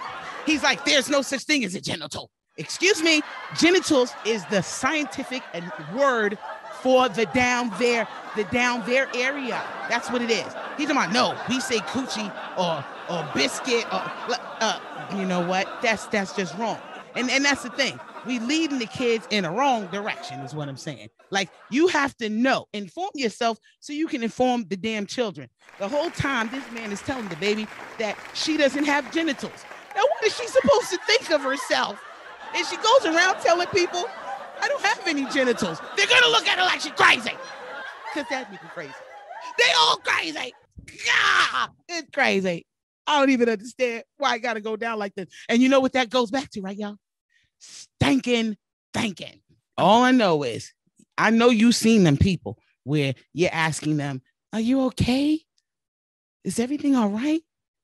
He's 0.45 0.63
like, 0.63 0.85
there's 0.85 1.09
no 1.09 1.23
such 1.23 1.43
thing 1.43 1.65
as 1.65 1.75
a 1.75 1.81
genital. 1.81 2.31
Excuse 2.59 3.03
me, 3.03 3.23
genitals 3.59 4.13
is 4.25 4.45
the 4.47 4.63
scientific 4.63 5.43
word 5.95 6.39
for 6.81 7.09
the 7.09 7.27
down 7.27 7.73
there, 7.79 8.07
the 8.35 8.45
down 8.45 8.83
there 8.87 9.09
area. 9.15 9.63
That's 9.89 10.11
what 10.11 10.23
it 10.23 10.31
is. 10.31 10.47
He's 10.79 10.91
about 10.91 11.13
no. 11.13 11.39
We 11.49 11.61
say 11.61 11.79
coochie 11.79 12.33
or 12.57 12.85
or 13.11 13.29
biscuit 13.35 13.85
or 13.93 14.03
uh, 14.61 14.81
you 15.17 15.25
know 15.25 15.47
what? 15.47 15.69
That's 15.83 16.07
that's 16.07 16.35
just 16.35 16.57
wrong. 16.59 16.79
And 17.15 17.31
and 17.31 17.45
that's 17.45 17.63
the 17.63 17.71
thing. 17.71 17.99
We 18.27 18.41
leading 18.41 18.79
the 18.79 18.87
kids 18.87 19.27
in 19.31 19.45
a 19.45 19.53
wrong 19.53 19.87
direction 19.87 20.41
is 20.41 20.55
what 20.55 20.69
I'm 20.69 20.77
saying. 20.77 21.09
Like 21.31 21.51
you 21.71 21.89
have 21.89 22.17
to 22.19 22.29
know, 22.29 22.67
inform 22.73 23.11
yourself 23.15 23.59
so 23.81 23.93
you 23.93 24.07
can 24.07 24.23
inform 24.23 24.65
the 24.69 24.77
damn 24.77 25.07
children. 25.07 25.49
The 25.79 25.89
whole 25.89 26.11
time 26.11 26.51
this 26.51 26.65
man 26.73 26.93
is 26.93 27.01
telling 27.03 27.29
the 27.29 27.37
baby 27.37 27.67
that 27.99 28.17
she 28.35 28.57
doesn't 28.57 28.85
have 28.85 29.13
genitals. 29.13 29.65
Now 29.95 30.03
what 30.03 30.25
is 30.25 30.37
she 30.37 30.47
supposed 30.47 30.91
to 30.91 30.99
think 31.07 31.31
of 31.31 31.41
herself? 31.43 32.03
And 32.55 32.67
she 32.67 32.77
goes 32.77 33.07
around 33.07 33.41
telling 33.41 33.67
people, 33.69 34.05
I 34.61 34.69
don't 34.69 34.83
have 34.83 35.07
any 35.07 35.27
genitals. 35.27 35.81
They're 35.97 36.07
gonna 36.07 36.29
look 36.29 36.47
at 36.47 36.59
her 36.59 36.65
like 36.65 36.81
she's 36.81 36.93
crazy. 36.93 37.33
Cause 38.15 38.25
that 38.31 38.51
nigga 38.51 38.71
crazy. 38.71 38.93
They 39.59 39.73
all 39.79 39.97
crazy. 39.97 40.55
Yeah, 41.07 41.67
it's 41.89 42.11
crazy. 42.13 42.67
I 43.07 43.21
don't 43.21 43.31
even 43.31 43.49
understand 43.49 44.05
why 44.17 44.31
I 44.31 44.39
gotta 44.39 44.61
go 44.61 44.77
down 44.77 44.99
like 44.99 45.15
this. 45.15 45.29
And 45.49 45.63
you 45.63 45.69
know 45.69 45.81
what 45.81 45.93
that 45.93 46.11
goes 46.11 46.31
back 46.31 46.51
to, 46.51 46.61
right, 46.61 46.77
y'all? 46.77 46.97
Stinking 47.59 48.57
thinking. 48.93 49.41
All 49.79 50.03
I 50.03 50.11
know 50.11 50.43
is 50.43 50.73
I 51.19 51.31
know 51.31 51.51
you've 51.51 51.75
seen 51.75 52.05
them 52.05 52.17
people 52.17 52.59
where 52.85 53.15
you're 53.33 53.51
asking 53.53 53.97
them, 53.97 54.23
Are 54.53 54.61
you 54.61 54.83
okay? 54.87 55.41
Is 56.45 56.59
everything 56.59 56.95
all 56.95 57.09
right? 57.09 57.43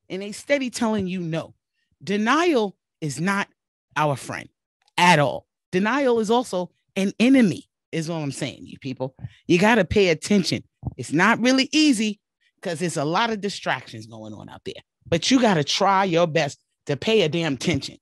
And 0.09 0.23
they 0.23 0.33
steady 0.33 0.71
telling 0.71 1.07
you 1.07 1.21
no. 1.21 1.55
Denial 2.03 2.77
is 3.01 3.21
not 3.21 3.49
our 3.97 4.17
friend 4.17 4.49
at 4.97 5.19
all. 5.19 5.47
Denial 5.71 6.21
is 6.21 6.31
also 6.31 6.71
an 6.97 7.13
enemy, 7.19 7.69
is 7.91 8.09
what 8.09 8.17
I'm 8.17 8.33
saying, 8.33 8.61
you 8.63 8.79
people. 8.79 9.15
You 9.47 9.59
got 9.59 9.77
to 9.77 9.85
pay 9.85 10.09
attention. 10.09 10.63
It's 10.97 11.13
not 11.13 11.41
really 11.41 11.69
easy 11.73 12.21
because 12.57 12.79
there's 12.79 12.97
a 12.97 13.05
lot 13.05 13.31
of 13.31 13.41
distractions 13.41 14.07
going 14.07 14.33
on 14.33 14.49
out 14.49 14.63
there, 14.65 14.83
but 15.07 15.31
you 15.31 15.41
got 15.41 15.55
to 15.55 15.65
try 15.65 16.05
your 16.05 16.27
best 16.27 16.59
to 16.87 16.97
pay 16.97 17.23
a 17.23 17.29
damn 17.29 17.55
attention. 17.55 17.97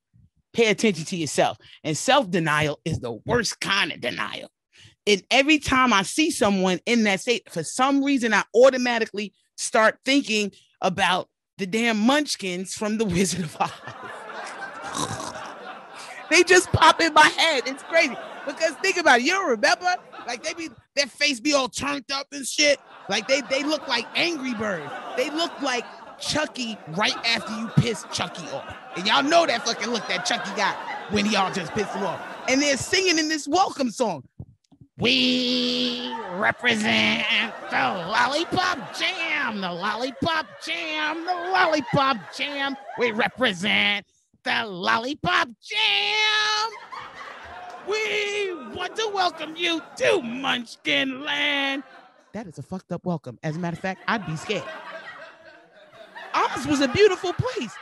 Pay 0.53 0.67
attention 0.69 1.05
to 1.05 1.15
yourself. 1.15 1.57
And 1.83 1.97
self 1.97 2.29
denial 2.29 2.79
is 2.83 2.99
the 2.99 3.19
worst 3.25 3.59
kind 3.59 3.91
of 3.91 4.01
denial. 4.01 4.49
And 5.07 5.23
every 5.31 5.59
time 5.59 5.93
I 5.93 6.03
see 6.03 6.29
someone 6.29 6.79
in 6.85 7.03
that 7.03 7.21
state, 7.21 7.49
for 7.49 7.63
some 7.63 8.03
reason, 8.03 8.33
I 8.33 8.43
automatically 8.55 9.33
start 9.57 9.97
thinking 10.05 10.51
about 10.81 11.29
the 11.57 11.65
damn 11.65 11.97
munchkins 11.97 12.73
from 12.73 12.97
the 12.97 13.05
Wizard 13.05 13.45
of 13.45 13.57
Oz. 13.59 13.71
They 16.31 16.43
just 16.43 16.71
pop 16.71 17.01
in 17.01 17.13
my 17.13 17.27
head. 17.27 17.63
It's 17.65 17.83
crazy. 17.83 18.15
Because 18.47 18.71
think 18.75 18.95
about 18.95 19.19
it, 19.19 19.25
you 19.25 19.33
don't 19.33 19.49
remember? 19.49 19.93
Like 20.25 20.43
they 20.43 20.53
be 20.53 20.69
their 20.95 21.07
face 21.07 21.41
be 21.41 21.53
all 21.53 21.67
turned 21.67 22.09
up 22.11 22.27
and 22.31 22.47
shit. 22.47 22.79
Like 23.09 23.27
they 23.27 23.41
they 23.49 23.63
look 23.63 23.87
like 23.89 24.07
Angry 24.15 24.53
birds. 24.53 24.89
They 25.17 25.29
look 25.29 25.61
like 25.61 25.83
Chucky 26.21 26.77
right 26.89 27.17
after 27.25 27.51
you 27.57 27.67
piss 27.77 28.05
Chucky 28.13 28.47
off. 28.51 28.75
And 28.95 29.05
y'all 29.07 29.23
know 29.23 29.45
that 29.45 29.65
fucking 29.65 29.89
look 29.89 30.07
that 30.07 30.25
Chucky 30.25 30.51
got 30.55 30.75
when 31.11 31.25
he 31.25 31.35
all 31.35 31.51
just 31.51 31.73
pissed 31.73 31.93
him 31.93 32.03
off. 32.03 32.21
And 32.47 32.61
they're 32.61 32.77
singing 32.77 33.17
in 33.17 33.27
this 33.27 33.47
welcome 33.47 33.91
song. 33.91 34.23
We 34.97 36.13
represent 36.33 37.25
the 37.71 37.77
lollipop 37.77 38.95
jam, 38.95 39.61
the 39.61 39.71
lollipop 39.71 40.45
jam, 40.63 41.25
the 41.25 41.33
lollipop 41.33 42.17
jam. 42.35 42.77
We 42.99 43.11
represent 43.11 44.05
the 44.43 44.65
Lollipop 44.65 45.49
Jam. 45.61 46.71
We 47.87 48.53
want 48.75 48.95
to 48.95 49.09
welcome 49.13 49.55
you 49.55 49.81
to 49.97 50.21
Munchkin 50.21 51.23
Land. 51.23 51.83
That 52.33 52.47
is 52.47 52.57
a 52.57 52.63
fucked 52.63 52.91
up 52.91 53.05
welcome. 53.05 53.37
As 53.43 53.55
a 53.55 53.59
matter 53.59 53.75
of 53.75 53.79
fact, 53.79 54.01
I'd 54.07 54.25
be 54.25 54.35
scared. 54.35 54.63
Oz 56.33 56.67
was 56.67 56.81
a 56.81 56.87
beautiful 56.87 57.33
place. 57.33 57.73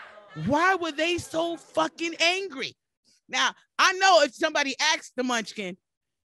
Why 0.46 0.76
were 0.76 0.92
they 0.92 1.18
so 1.18 1.58
fucking 1.58 2.16
angry? 2.20 2.76
Now, 3.28 3.52
I 3.78 3.94
know 3.94 4.22
if 4.22 4.34
somebody 4.34 4.76
asks 4.80 5.12
the 5.16 5.24
Munchkin, 5.24 5.78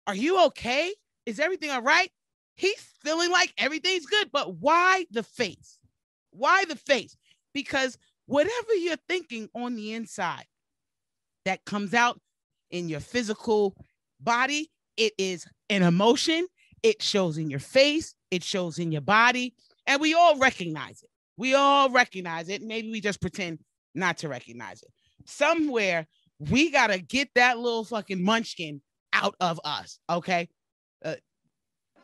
Are 0.07 0.15
you 0.15 0.45
okay? 0.47 0.93
Is 1.27 1.39
everything 1.39 1.71
all 1.71 1.83
right? 1.83 2.11
He's 2.55 2.81
feeling 3.03 3.31
like 3.31 3.53
everything's 3.57 4.07
good, 4.07 4.31
but 4.33 4.57
why 4.57 5.07
the 5.11 5.23
face? 5.23 5.79
Why 6.31 6.65
the 6.65 6.77
face? 6.77 7.17
Because 7.55 7.97
whatever 8.27 8.75
you're 8.75 8.97
thinking 9.09 9.49
on 9.55 9.77
the 9.77 9.95
inside 9.95 10.45
that 11.45 11.65
comes 11.65 11.95
out 11.95 12.21
in 12.71 12.89
your 12.89 13.01
physical 13.01 13.75
body, 14.21 14.71
it 14.97 15.13
is 15.19 15.47
an 15.69 15.83
emotion. 15.83 16.47
It 16.83 17.03
shows 17.03 17.39
in 17.39 17.51
your 17.51 17.61
face, 17.61 18.15
it 18.31 18.43
shows 18.43 18.79
in 18.79 18.91
your 18.91 19.03
body, 19.03 19.55
and 19.87 20.01
we 20.01 20.15
all 20.15 20.39
recognize 20.39 21.03
it. 21.03 21.10
We 21.41 21.55
all 21.55 21.89
recognize 21.89 22.51
it. 22.51 22.61
Maybe 22.61 22.91
we 22.91 23.01
just 23.01 23.19
pretend 23.19 23.61
not 23.95 24.19
to 24.19 24.29
recognize 24.29 24.83
it. 24.83 24.91
Somewhere 25.25 26.07
we 26.39 26.71
got 26.71 26.89
to 26.89 26.99
get 26.99 27.31
that 27.35 27.59
little 27.59 27.83
fucking 27.83 28.23
munchkin 28.23 28.83
out 29.15 29.37
of 29.41 29.59
us. 29.65 29.99
Okay. 30.11 30.51
Uh, 31.03 31.15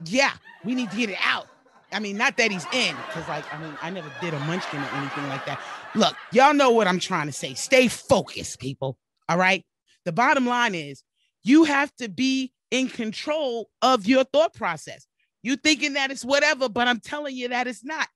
yeah, 0.06 0.32
we 0.64 0.74
need 0.74 0.90
to 0.90 0.96
get 0.96 1.10
it 1.10 1.18
out. 1.22 1.48
I 1.92 1.98
mean, 2.00 2.16
not 2.16 2.38
that 2.38 2.50
he's 2.50 2.64
in, 2.72 2.96
because 3.08 3.28
like, 3.28 3.44
I 3.52 3.60
mean, 3.60 3.76
I 3.82 3.90
never 3.90 4.10
did 4.22 4.32
a 4.32 4.40
munchkin 4.40 4.80
or 4.80 4.88
anything 4.94 5.28
like 5.28 5.44
that. 5.44 5.60
Look, 5.94 6.16
y'all 6.32 6.54
know 6.54 6.70
what 6.70 6.88
I'm 6.88 6.98
trying 6.98 7.26
to 7.26 7.32
say. 7.32 7.52
Stay 7.52 7.88
focused, 7.88 8.58
people. 8.58 8.96
All 9.28 9.36
right. 9.36 9.66
The 10.06 10.12
bottom 10.12 10.46
line 10.46 10.74
is 10.74 11.02
you 11.42 11.64
have 11.64 11.94
to 11.96 12.08
be 12.08 12.54
in 12.70 12.88
control 12.88 13.68
of 13.82 14.06
your 14.06 14.24
thought 14.24 14.54
process. 14.54 15.06
You 15.42 15.56
thinking 15.56 15.92
that 15.92 16.10
it's 16.10 16.24
whatever, 16.24 16.70
but 16.70 16.88
I'm 16.88 17.00
telling 17.00 17.36
you 17.36 17.48
that 17.48 17.66
it's 17.66 17.84
not. 17.84 18.08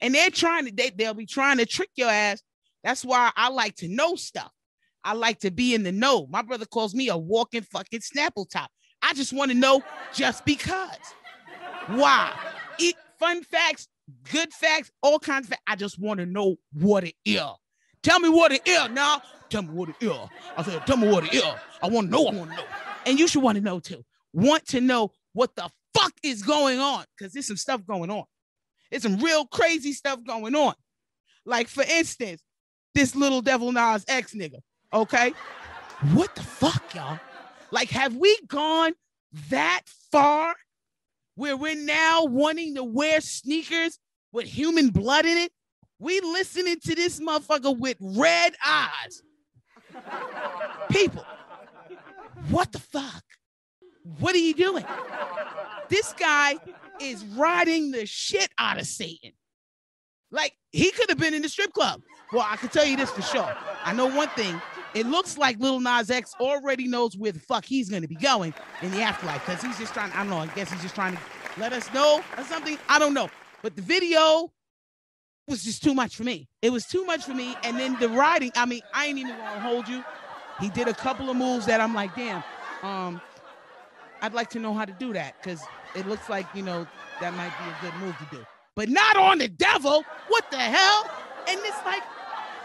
And 0.00 0.14
they're 0.14 0.30
trying 0.30 0.66
to, 0.66 0.72
they, 0.72 0.90
they'll 0.90 1.14
be 1.14 1.26
trying 1.26 1.58
to 1.58 1.66
trick 1.66 1.90
your 1.96 2.10
ass. 2.10 2.42
That's 2.84 3.04
why 3.04 3.30
I 3.36 3.48
like 3.48 3.76
to 3.76 3.88
know 3.88 4.14
stuff. 4.14 4.50
I 5.02 5.14
like 5.14 5.40
to 5.40 5.50
be 5.50 5.74
in 5.74 5.82
the 5.82 5.92
know. 5.92 6.26
My 6.30 6.42
brother 6.42 6.66
calls 6.66 6.94
me 6.94 7.08
a 7.08 7.16
walking 7.16 7.62
fucking 7.62 8.00
Snapple 8.00 8.48
top. 8.48 8.70
I 9.02 9.14
just 9.14 9.32
want 9.32 9.50
to 9.50 9.56
know 9.56 9.82
just 10.12 10.44
because. 10.44 10.98
Why? 11.86 12.32
It, 12.78 12.96
fun 13.18 13.42
facts, 13.44 13.88
good 14.32 14.52
facts, 14.52 14.90
all 15.02 15.18
kinds 15.18 15.46
of 15.46 15.50
facts. 15.50 15.62
I 15.66 15.76
just 15.76 15.98
want 15.98 16.20
to 16.20 16.26
know 16.26 16.56
what 16.72 17.04
it 17.04 17.14
is. 17.24 17.42
Tell 18.02 18.20
me 18.20 18.28
what 18.28 18.52
it 18.52 18.66
is 18.66 18.90
now. 18.90 19.22
Tell 19.48 19.62
me 19.62 19.70
what 19.70 19.88
it 19.88 19.96
is. 20.00 20.12
I 20.56 20.62
said, 20.62 20.86
tell 20.86 20.96
me 20.96 21.08
what 21.08 21.24
it 21.24 21.34
is. 21.34 21.44
I 21.82 21.88
want 21.88 22.08
to 22.08 22.10
know. 22.10 22.26
I 22.26 22.34
want 22.34 22.50
to 22.50 22.56
know. 22.56 22.64
And 23.06 23.18
you 23.18 23.28
should 23.28 23.42
want 23.42 23.56
to 23.56 23.62
know 23.62 23.78
too. 23.78 24.04
Want 24.32 24.66
to 24.68 24.80
know 24.80 25.12
what 25.32 25.54
the 25.54 25.70
fuck 25.94 26.12
is 26.22 26.42
going 26.42 26.80
on 26.80 27.04
because 27.16 27.32
there's 27.32 27.46
some 27.46 27.56
stuff 27.56 27.86
going 27.86 28.10
on. 28.10 28.24
There's 28.90 29.02
some 29.02 29.18
real 29.18 29.46
crazy 29.46 29.92
stuff 29.92 30.22
going 30.24 30.54
on. 30.54 30.74
Like, 31.44 31.68
for 31.68 31.84
instance, 31.84 32.42
this 32.94 33.14
little 33.14 33.42
devil 33.42 33.72
Nas 33.72 34.04
X 34.08 34.34
nigga. 34.34 34.60
Okay. 34.92 35.32
What 36.12 36.34
the 36.34 36.42
fuck, 36.42 36.94
y'all? 36.94 37.18
Like, 37.70 37.90
have 37.90 38.16
we 38.16 38.38
gone 38.46 38.92
that 39.50 39.82
far 40.10 40.54
where 41.36 41.56
we're 41.56 41.76
now 41.76 42.24
wanting 42.24 42.74
to 42.74 42.82
wear 42.82 43.20
sneakers 43.20 43.98
with 44.32 44.46
human 44.46 44.90
blood 44.90 45.24
in 45.24 45.38
it. 45.38 45.52
We 45.98 46.20
listening 46.20 46.80
to 46.80 46.94
this 46.94 47.20
motherfucker 47.20 47.78
with 47.78 47.96
red 48.00 48.54
eyes. 48.66 49.22
People, 50.90 51.24
what 52.50 52.72
the 52.72 52.78
fuck? 52.78 53.22
What 54.18 54.34
are 54.34 54.38
you 54.38 54.54
doing? 54.54 54.84
This 55.88 56.12
guy 56.12 56.56
is 57.00 57.24
riding 57.24 57.90
the 57.90 58.06
shit 58.06 58.48
out 58.58 58.78
of 58.78 58.86
Satan. 58.86 59.32
Like 60.30 60.54
he 60.72 60.90
could 60.90 61.08
have 61.08 61.18
been 61.18 61.34
in 61.34 61.42
the 61.42 61.48
strip 61.48 61.72
club. 61.72 62.02
Well, 62.32 62.46
I 62.48 62.56
can 62.56 62.68
tell 62.68 62.84
you 62.84 62.96
this 62.96 63.10
for 63.10 63.22
sure. 63.22 63.56
I 63.84 63.92
know 63.92 64.06
one 64.06 64.28
thing. 64.30 64.60
It 64.94 65.06
looks 65.06 65.38
like 65.38 65.58
Little 65.60 65.80
Nas 65.80 66.10
X 66.10 66.34
already 66.40 66.88
knows 66.88 67.16
where 67.16 67.32
the 67.32 67.38
fuck 67.38 67.64
he's 67.64 67.88
gonna 67.88 68.08
be 68.08 68.16
going 68.16 68.52
in 68.82 68.90
the 68.90 69.02
afterlife 69.02 69.44
because 69.46 69.62
he's 69.62 69.78
just 69.78 69.94
trying. 69.94 70.10
I 70.12 70.18
don't 70.18 70.30
know. 70.30 70.38
I 70.38 70.46
guess 70.48 70.70
he's 70.72 70.82
just 70.82 70.94
trying 70.94 71.14
to 71.14 71.20
let 71.58 71.72
us 71.72 71.92
know 71.92 72.22
or 72.36 72.44
something. 72.44 72.78
I 72.88 72.98
don't 72.98 73.14
know. 73.14 73.30
But 73.62 73.76
the 73.76 73.82
video 73.82 74.52
was 75.48 75.62
just 75.62 75.82
too 75.82 75.94
much 75.94 76.16
for 76.16 76.24
me. 76.24 76.48
It 76.62 76.70
was 76.70 76.86
too 76.86 77.04
much 77.04 77.24
for 77.24 77.34
me. 77.34 77.54
And 77.62 77.78
then 77.78 77.96
the 78.00 78.08
riding. 78.08 78.50
I 78.56 78.66
mean, 78.66 78.82
I 78.92 79.06
ain't 79.06 79.18
even 79.18 79.36
gonna 79.36 79.60
hold 79.60 79.88
you. 79.88 80.04
He 80.60 80.70
did 80.70 80.88
a 80.88 80.94
couple 80.94 81.30
of 81.30 81.36
moves 81.36 81.66
that 81.66 81.80
I'm 81.80 81.94
like, 81.94 82.14
damn, 82.16 82.42
um, 82.82 83.20
I'd 84.22 84.34
like 84.34 84.50
to 84.50 84.58
know 84.58 84.74
how 84.74 84.84
to 84.84 84.92
do 84.92 85.12
that 85.12 85.36
because 85.42 85.60
it 85.96 86.06
looks 86.06 86.28
like, 86.28 86.46
you 86.54 86.62
know, 86.62 86.86
that 87.20 87.34
might 87.34 87.52
be 87.58 87.64
a 87.64 87.90
good 87.90 88.00
move 88.00 88.16
to 88.18 88.36
do. 88.36 88.44
But 88.74 88.88
not 88.90 89.16
on 89.16 89.38
the 89.38 89.48
devil. 89.48 90.04
What 90.28 90.50
the 90.50 90.58
hell? 90.58 91.10
And 91.48 91.58
it's 91.64 91.84
like, 91.84 92.02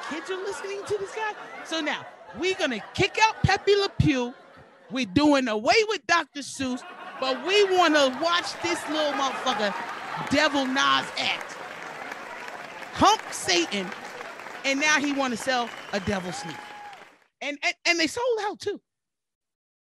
kids 0.10 0.30
are 0.30 0.38
listening 0.38 0.84
to 0.86 0.98
this 0.98 1.16
guy. 1.16 1.34
So 1.64 1.80
now 1.80 2.06
we're 2.38 2.56
gonna 2.56 2.84
kick 2.94 3.18
out 3.22 3.42
Pepe 3.44 3.76
Le 3.76 3.90
Pew. 3.90 4.34
We're 4.92 5.06
doing 5.06 5.48
away 5.48 5.76
with 5.88 6.06
Dr. 6.06 6.42
Seuss, 6.42 6.82
but 7.22 7.46
we 7.46 7.64
want 7.78 7.96
to 7.96 8.18
watch 8.22 8.62
this 8.62 8.82
little 8.90 9.14
motherfucker, 9.14 9.74
Devil 10.30 10.66
Nas 10.66 11.06
X, 11.18 11.56
hump 12.94 13.22
Satan, 13.32 13.88
and 14.66 14.82
now 14.82 15.00
he 15.00 15.14
want 15.14 15.32
to 15.32 15.38
sell 15.38 15.70
a 15.94 16.02
devil 16.02 16.34
sneaker. 16.34 16.60
And, 17.40 17.58
and 17.64 17.74
and 17.86 18.00
they 18.00 18.08
sold 18.08 18.40
out 18.42 18.60
too. 18.60 18.82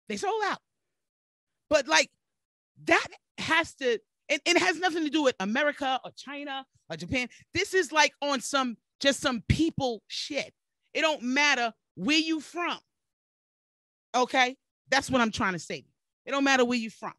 They 0.09 0.17
sold 0.17 0.43
out. 0.45 0.59
But 1.69 1.87
like 1.87 2.09
that 2.85 3.07
has 3.39 3.73
to, 3.75 3.99
and, 4.29 4.41
and 4.45 4.57
it 4.57 4.61
has 4.61 4.79
nothing 4.79 5.03
to 5.03 5.09
do 5.09 5.23
with 5.23 5.35
America 5.39 5.99
or 6.03 6.11
China 6.15 6.65
or 6.89 6.97
Japan. 6.97 7.27
This 7.53 7.73
is 7.73 7.91
like 7.91 8.13
on 8.21 8.41
some 8.41 8.77
just 8.99 9.19
some 9.19 9.43
people 9.47 10.01
shit. 10.07 10.53
It 10.93 11.01
don't 11.01 11.21
matter 11.21 11.73
where 11.95 12.17
you 12.17 12.39
from. 12.39 12.77
Okay? 14.15 14.55
That's 14.89 15.09
what 15.09 15.21
I'm 15.21 15.31
trying 15.31 15.53
to 15.53 15.59
say. 15.59 15.85
It 16.25 16.31
don't 16.31 16.43
matter 16.43 16.65
where 16.65 16.77
you 16.77 16.89
from. 16.89 17.13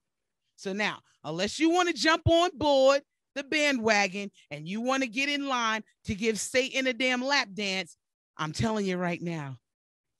So 0.56 0.72
now, 0.72 0.98
unless 1.22 1.58
you 1.58 1.70
want 1.70 1.88
to 1.88 1.94
jump 1.94 2.28
on 2.28 2.50
board 2.54 3.02
the 3.34 3.44
bandwagon 3.44 4.30
and 4.50 4.66
you 4.66 4.80
want 4.80 5.02
to 5.02 5.08
get 5.08 5.28
in 5.28 5.46
line 5.46 5.84
to 6.06 6.14
give 6.14 6.40
Satan 6.40 6.86
a 6.88 6.92
damn 6.92 7.22
lap 7.22 7.48
dance, 7.54 7.96
I'm 8.36 8.52
telling 8.52 8.86
you 8.86 8.96
right 8.96 9.22
now, 9.22 9.58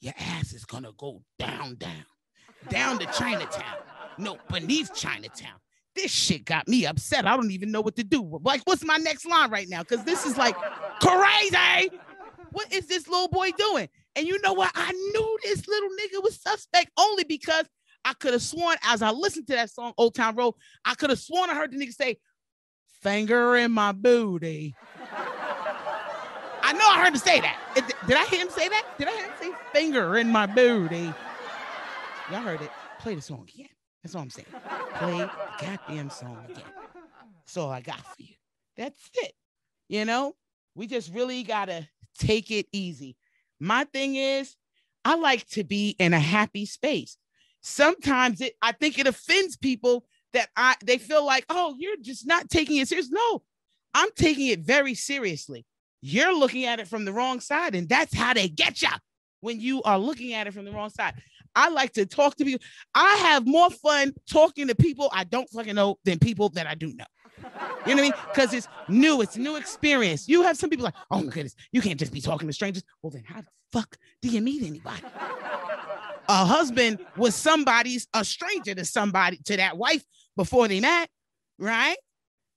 your 0.01 0.15
ass 0.19 0.53
is 0.53 0.65
gonna 0.65 0.93
go 0.97 1.23
down, 1.39 1.75
down, 1.77 2.05
down 2.69 2.99
to 3.01 3.07
Chinatown. 3.07 3.79
No, 4.17 4.39
beneath 4.51 4.95
Chinatown. 4.95 5.58
This 5.99 6.13
shit 6.13 6.45
got 6.45 6.69
me 6.69 6.87
upset. 6.87 7.27
I 7.27 7.35
don't 7.35 7.51
even 7.51 7.73
know 7.73 7.81
what 7.81 7.97
to 7.97 8.05
do. 8.05 8.39
Like, 8.45 8.61
what's 8.67 8.85
my 8.85 8.99
next 8.99 9.27
line 9.27 9.51
right 9.51 9.67
now? 9.69 9.83
Because 9.83 10.05
this 10.05 10.25
is 10.25 10.37
like 10.37 10.55
crazy. 11.01 11.91
What 12.53 12.73
is 12.73 12.87
this 12.87 13.09
little 13.09 13.27
boy 13.27 13.51
doing? 13.59 13.89
And 14.15 14.25
you 14.25 14.41
know 14.41 14.53
what? 14.53 14.71
I 14.77 14.93
knew 14.93 15.39
this 15.43 15.67
little 15.67 15.89
nigga 15.89 16.23
was 16.23 16.41
suspect 16.41 16.93
only 16.97 17.25
because 17.25 17.65
I 18.05 18.15
could 18.15 18.33
have 18.33 18.43
sworn 18.43 18.77
as 18.85 19.03
I 19.03 19.11
listened 19.11 19.49
to 19.49 19.55
that 19.55 19.71
song, 19.71 19.93
Old 19.99 20.15
Town 20.15 20.37
Road, 20.37 20.55
I 20.85 20.95
could 20.95 21.11
have 21.11 21.19
sworn 21.19 21.51
I 21.51 21.55
heard 21.55 21.73
the 21.73 21.77
nigga 21.77 21.93
say, 21.93 22.19
finger 23.03 23.57
in 23.57 23.73
my 23.73 23.91
booty. 23.91 24.77
I 26.63 26.75
know 26.75 26.89
I 26.89 27.03
heard 27.03 27.15
him 27.15 27.17
say 27.17 27.41
that. 27.41 27.59
Did 28.07 28.17
I 28.17 28.25
hear 28.27 28.39
him 28.39 28.51
say 28.51 28.69
that? 28.69 28.87
Did 28.99 29.09
I 29.09 29.17
hear 29.17 29.25
him 29.25 29.33
say 29.41 29.51
finger 29.73 30.17
in 30.17 30.31
my 30.31 30.47
booty? 30.47 31.13
Y'all 32.31 32.41
heard 32.41 32.63
it. 32.63 32.71
Play 33.01 33.17
the 33.17 33.23
song 33.23 33.49
again. 33.53 33.69
That's 34.03 34.15
all 34.15 34.23
I'm 34.23 34.31
saying. 34.31 34.47
Play 34.95 35.19
the 35.19 35.31
goddamn 35.61 36.11
song 36.11 36.39
again. 36.49 36.63
That's 37.45 37.57
all 37.57 37.71
I 37.71 37.81
got 37.81 37.99
for 37.99 38.23
you. 38.23 38.35
That's 38.77 39.11
it. 39.15 39.33
You 39.89 40.05
know, 40.05 40.35
we 40.75 40.87
just 40.87 41.13
really 41.13 41.43
gotta 41.43 41.89
take 42.19 42.51
it 42.51 42.67
easy. 42.73 43.17
My 43.61 43.85
thing 43.85 44.17
is, 44.17 44.55
I 45.05 45.17
like 45.17 45.47
to 45.51 45.65
be 45.65 45.97
in 45.99 46.13
a 46.15 46.21
happy 46.21 46.67
space. 46.67 47.17
Sometimes 47.61 48.41
it, 48.41 48.55
I 48.63 48.73
think 48.73 48.99
it 48.99 49.07
offends 49.07 49.57
people 49.57 50.05
that 50.33 50.49
I 50.57 50.77
they 50.85 50.99
feel 50.99 51.25
like, 51.25 51.45
oh, 51.49 51.75
you're 51.79 51.97
just 52.01 52.27
not 52.27 52.51
taking 52.51 52.77
it 52.77 52.89
serious. 52.89 53.11
No, 53.11 53.43
I'm 53.95 54.11
taking 54.17 54.49
it 54.49 54.61
very 54.61 54.95
seriously. 54.95 55.65
You're 56.01 56.37
looking 56.37 56.65
at 56.65 56.79
it 56.79 56.87
from 56.87 57.05
the 57.05 57.13
wrong 57.13 57.41
side, 57.41 57.75
and 57.75 57.89
that's 57.89 58.15
how 58.15 58.35
they 58.35 58.49
get 58.49 58.83
you 58.83 58.89
when 59.41 59.61
you 59.61 59.83
are 59.83 59.99
looking 59.99 60.33
at 60.35 60.47
it 60.47 60.55
from 60.55 60.65
the 60.65 60.73
wrong 60.73 60.91
side. 60.91 61.15
I 61.59 61.71
like 61.71 61.93
to 61.95 62.07
talk 62.07 62.37
to 62.37 62.45
people. 62.45 62.65
I 62.95 63.17
have 63.17 63.45
more 63.47 63.69
fun 63.69 64.15
talking 64.31 64.69
to 64.69 64.77
people 64.77 65.11
I 65.13 65.25
don't 65.25 65.51
fucking 65.51 65.75
know 65.75 65.99
than 66.05 66.21
people 66.21 66.51
that 66.51 66.69
I 66.69 66.77
do 66.77 66.95
know. 66.95 67.05
You 67.87 67.95
know 67.95 67.95
what 67.95 67.99
I 67.99 68.03
mean? 68.03 68.13
Because 68.29 68.55
it's 68.55 68.69
new, 68.89 69.23
it's 69.23 69.35
a 69.35 69.41
new 69.41 69.57
experience. 69.57 70.29
You 70.29 70.43
have 70.43 70.57
some 70.57 70.71
people 70.71 70.85
like, 70.85 70.95
oh 71.11 71.23
my 71.23 71.33
goodness, 71.33 71.57
you 71.73 71.81
can't 71.81 71.99
just 71.99 72.13
be 72.13 72.21
talking 72.21 72.47
to 72.47 72.53
strangers. 72.53 72.85
Well, 73.03 73.11
then 73.11 73.25
how 73.27 73.41
the 73.41 73.47
fuck 73.73 73.97
do 74.23 74.29
you 74.29 74.41
meet 74.41 74.63
anybody? 74.63 75.03
a 76.29 76.45
husband 76.45 77.05
was 77.17 77.35
somebody's 77.35 78.07
a 78.15 78.25
stranger 78.25 78.75
to 78.75 78.85
somebody 78.85 79.39
to 79.47 79.57
that 79.57 79.77
wife 79.77 80.05
before 80.37 80.69
they 80.69 80.79
met, 80.79 81.09
right? 81.59 81.97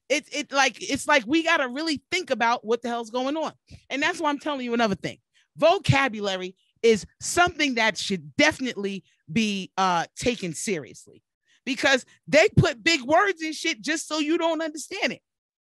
It's 0.09 0.29
it 0.35 0.51
like 0.51 0.77
it's 0.81 1.07
like 1.07 1.23
we 1.25 1.41
gotta 1.41 1.69
really 1.69 2.03
think 2.11 2.29
about 2.29 2.65
what 2.65 2.81
the 2.81 2.89
hell's 2.89 3.09
going 3.09 3.37
on. 3.37 3.53
And 3.89 4.03
that's 4.03 4.19
why 4.19 4.29
I'm 4.29 4.39
telling 4.39 4.65
you 4.65 4.73
another 4.73 4.95
thing. 4.95 5.17
Vocabulary 5.55 6.55
is 6.83 7.05
something 7.19 7.75
that 7.75 7.97
should 7.97 8.35
definitely 8.35 9.03
be 9.31 9.71
uh 9.77 10.05
taken 10.15 10.53
seriously 10.53 11.21
because 11.65 12.05
they 12.27 12.47
put 12.57 12.83
big 12.83 13.01
words 13.03 13.41
in 13.41 13.53
shit 13.53 13.81
just 13.81 14.07
so 14.07 14.19
you 14.19 14.37
don't 14.37 14.61
understand 14.61 15.13
it. 15.13 15.21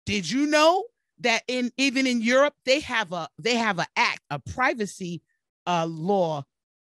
Did 0.07 0.31
you 0.31 0.47
know 0.47 0.85
that 1.21 1.43
in 1.49 1.71
even 1.77 2.07
in 2.07 2.23
Europe 2.23 2.55
they 2.65 2.81
have 2.81 3.13
a 3.13 3.29
they 3.39 3.57
have 3.57 3.79
an 3.79 3.87
act, 3.97 4.21
a 4.31 4.39
privacy 4.39 5.23
uh 5.67 5.87
law 5.87 6.45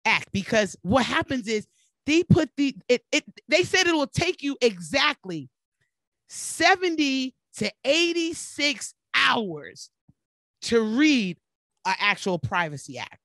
act 0.04 0.28
because 0.32 0.76
what 0.82 1.04
happens 1.04 1.48
is 1.48 1.66
they 2.06 2.22
put 2.22 2.50
the 2.56 2.76
it, 2.88 3.02
it 3.12 3.24
they 3.48 3.62
said 3.62 3.86
it 3.86 3.94
will 3.94 4.06
take 4.06 4.42
you 4.42 4.56
exactly 4.60 5.48
70 6.28 7.34
to 7.58 7.72
86 7.84 8.94
hours 9.14 9.90
to 10.62 10.80
read 10.80 11.36
an 11.84 11.94
actual 11.98 12.38
privacy 12.38 12.98
act. 12.98 13.18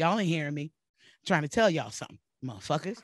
Y'all 0.00 0.18
ain't 0.18 0.30
hearing 0.30 0.54
me. 0.54 0.62
I'm 0.62 1.26
trying 1.26 1.42
to 1.42 1.48
tell 1.48 1.68
y'all 1.68 1.90
something, 1.90 2.16
motherfuckers. 2.42 3.02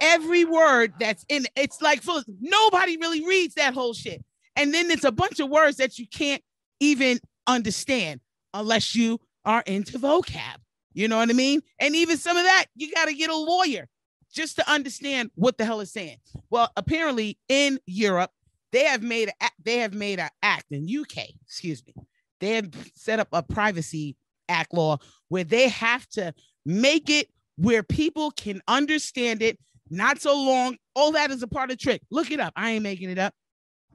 Every 0.00 0.44
word 0.44 0.94
that's 1.00 1.24
in 1.28 1.44
it's 1.56 1.82
like 1.82 2.02
full, 2.02 2.22
nobody 2.40 2.96
really 2.98 3.26
reads 3.26 3.54
that 3.54 3.74
whole 3.74 3.94
shit. 3.94 4.24
And 4.54 4.72
then 4.72 4.92
it's 4.92 5.02
a 5.02 5.10
bunch 5.10 5.40
of 5.40 5.48
words 5.48 5.78
that 5.78 5.98
you 5.98 6.06
can't 6.06 6.40
even 6.78 7.18
understand 7.48 8.20
unless 8.54 8.94
you 8.94 9.18
are 9.44 9.64
into 9.66 9.98
vocab. 9.98 10.58
You 10.92 11.08
know 11.08 11.16
what 11.16 11.30
I 11.30 11.32
mean? 11.32 11.62
And 11.80 11.96
even 11.96 12.16
some 12.16 12.36
of 12.36 12.44
that, 12.44 12.66
you 12.76 12.92
got 12.94 13.06
to 13.06 13.14
get 13.14 13.28
a 13.28 13.36
lawyer 13.36 13.88
just 14.32 14.54
to 14.56 14.70
understand 14.70 15.32
what 15.34 15.58
the 15.58 15.64
hell 15.64 15.80
is 15.80 15.92
saying. 15.92 16.18
Well, 16.48 16.70
apparently 16.76 17.38
in 17.48 17.80
Europe, 17.86 18.30
they 18.70 18.84
have 18.84 19.02
made 19.02 19.30
a, 19.40 19.48
they 19.64 19.78
have 19.78 19.94
made 19.94 20.20
an 20.20 20.28
act 20.44 20.66
in 20.70 20.86
UK, 20.88 21.30
excuse 21.44 21.82
me. 21.84 21.94
They 22.38 22.50
have 22.54 22.70
set 22.94 23.18
up 23.18 23.28
a 23.32 23.42
privacy 23.42 24.16
act 24.48 24.74
law 24.74 24.98
where 25.28 25.44
they 25.44 25.68
have 25.68 26.08
to 26.10 26.32
make 26.64 27.10
it 27.10 27.28
where 27.56 27.82
people 27.82 28.30
can 28.30 28.60
understand 28.68 29.42
it, 29.42 29.58
not 29.90 30.20
so 30.20 30.34
long. 30.34 30.76
All 30.94 31.12
that 31.12 31.30
is 31.30 31.42
a 31.42 31.48
part 31.48 31.70
of 31.70 31.78
trick. 31.78 32.02
Look 32.10 32.30
it 32.30 32.40
up. 32.40 32.52
I 32.56 32.70
ain't 32.70 32.82
making 32.82 33.10
it 33.10 33.18
up. 33.18 33.34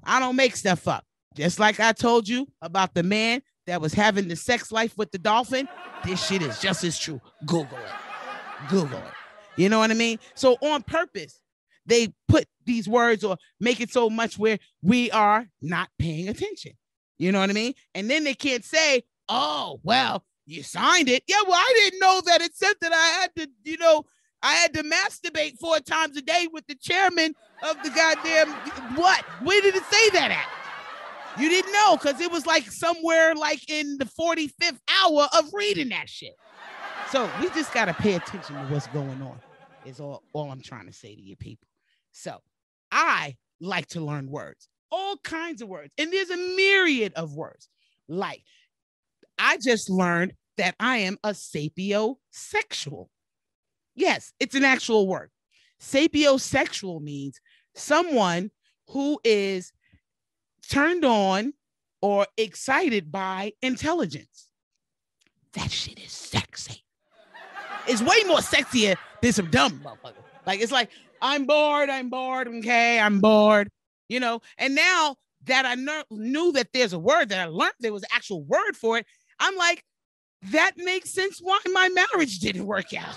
I 0.04 0.20
don't 0.20 0.36
make 0.36 0.56
stuff 0.56 0.88
up. 0.88 1.06
Just 1.36 1.60
like 1.60 1.80
I 1.80 1.94
told 1.94 2.28
you 2.28 2.48
about 2.62 2.94
the 2.94 3.04
man 3.04 3.42
that 3.66 3.82
was 3.82 3.94
having 3.94 4.28
the 4.28 4.36
sex 4.36 4.72
life 4.72 4.98
with 4.98 5.12
the 5.12 5.18
dolphin, 5.18 5.68
this 6.04 6.26
shit 6.26 6.42
is 6.42 6.60
just 6.60 6.84
as 6.84 7.00
true. 7.00 7.22
Google 7.46 7.78
it. 7.78 8.70
Google 8.70 8.98
it. 8.98 9.14
You 9.56 9.70
know 9.70 9.80
what 9.80 9.92
I 9.92 9.96
mean? 9.96 10.20
So 10.36 10.58
on 10.62 10.84
purpose, 10.84 11.40
they 11.86 12.14
put 12.28 12.46
these 12.66 12.88
words 12.88 13.24
or 13.24 13.38
make 13.60 13.80
it 13.82 13.92
so 13.92 14.10
much 14.10 14.38
where 14.38 14.60
we 14.82 15.12
are 15.12 15.48
not 15.62 15.90
paying 16.00 16.30
attention. 16.30 16.74
You 17.18 17.32
know 17.32 17.40
what 17.40 17.50
I 17.50 17.54
mean? 17.54 17.74
And 17.94 18.10
then 18.10 18.24
they 18.24 18.34
can't 18.34 18.64
say, 18.64 19.04
oh, 19.30 19.80
well, 19.84 20.24
you 20.46 20.64
signed 20.64 21.10
it. 21.10 21.24
Yeah, 21.28 21.42
well, 21.48 21.58
I 21.58 21.74
didn't 21.76 22.00
know 22.00 22.22
that 22.26 22.42
it 22.42 22.56
said 22.56 22.74
that 22.82 22.94
I 22.94 23.22
had 23.22 23.36
to, 23.38 23.50
you 23.64 23.78
know, 23.78 24.04
I 24.42 24.54
had 24.56 24.74
to 24.74 24.84
masturbate 24.84 25.58
four 25.58 25.80
times 25.80 26.18
a 26.18 26.22
day 26.22 26.48
with 26.52 26.68
the 26.68 26.76
chairman 26.76 27.34
of 27.64 27.82
the 27.84 27.90
goddamn 27.90 28.50
what? 28.98 29.24
Where 29.42 29.62
did 29.62 29.76
it 29.76 29.84
say 29.86 30.10
that 30.10 30.32
at? 30.32 31.42
You 31.42 31.50
didn't 31.50 31.72
know 31.72 31.98
because 31.98 32.20
it 32.20 32.30
was 32.30 32.46
like 32.46 32.70
somewhere 32.70 33.34
like 33.36 33.70
in 33.70 33.98
the 33.98 34.06
45th 34.06 34.80
hour 35.02 35.28
of 35.38 35.50
reading 35.54 35.90
that 35.90 36.10
shit. 36.10 36.36
So 37.10 37.30
we 37.42 37.50
just 37.50 37.74
got 37.74 37.86
to 37.86 37.94
pay 37.94 38.16
attention 38.16 38.56
to 38.56 38.62
what's 38.64 38.88
going 38.88 39.22
on, 39.22 39.40
is 39.86 40.00
all, 40.00 40.24
all 40.34 40.52
I'm 40.52 40.62
trying 40.62 40.88
to 40.88 40.94
say 40.94 41.16
to 41.16 41.22
you 41.22 41.36
people. 41.36 41.68
So 42.12 42.40
I 42.92 43.38
like 43.62 43.88
to 43.90 44.02
learn 44.02 44.30
words, 44.30 44.68
all 44.92 45.18
kinds 45.24 45.62
of 45.62 45.70
words. 45.70 45.92
And 45.98 46.12
there's 46.12 46.30
a 46.30 46.38
myriad 46.38 47.14
of 47.16 47.34
words. 47.34 47.70
Like 48.08 48.44
I 49.44 49.58
just 49.58 49.90
learned 49.90 50.34
that 50.58 50.74
I 50.80 50.98
am 51.00 51.18
a 51.22 51.32
sapiosexual. 51.32 53.08
Yes, 53.94 54.32
it's 54.40 54.56
an 54.56 54.64
actual 54.64 55.06
word. 55.06 55.32
Sapiosexual 55.82 57.02
means 57.02 57.42
someone 57.76 58.52
who 58.90 59.20
is 59.26 59.74
turned 60.70 61.04
on 61.04 61.54
or 62.02 62.26
excited 62.38 63.12
by 63.12 63.52
intelligence. 63.62 64.48
That 65.54 65.70
shit 65.72 66.00
is 66.00 66.12
sexy. 66.12 66.86
It's 67.86 68.02
way 68.02 68.24
more 68.26 68.40
sexier 68.40 68.96
than 69.22 69.34
some 69.34 69.50
dumb 69.52 69.82
motherfucker. 69.84 70.24
Like 70.48 70.62
it's 70.62 70.72
like, 70.72 70.90
I'm 71.22 71.46
bored, 71.46 71.90
I'm 71.90 72.10
bored, 72.10 72.48
okay, 72.48 72.98
I'm 72.98 73.20
bored, 73.20 73.70
you 74.08 74.22
know. 74.22 74.42
And 74.58 74.74
now 74.74 75.18
that 75.46 75.66
I 75.66 75.76
kn- 75.76 76.04
knew 76.10 76.54
that 76.54 76.70
there's 76.74 76.94
a 76.94 77.00
word 77.00 77.30
that 77.30 77.40
I 77.40 77.50
learned 77.50 77.74
there 77.80 77.94
was 77.94 78.04
an 78.04 78.10
actual 78.14 78.44
word 78.44 78.76
for 78.76 78.98
it, 78.98 79.06
I'm 79.40 79.56
like, 79.56 79.84
that 80.52 80.74
makes 80.78 81.12
sense 81.12 81.40
why 81.42 81.60
my 81.72 81.90
marriage 81.90 82.40
didn't 82.40 82.66
work 82.66 82.94
out. 82.94 83.16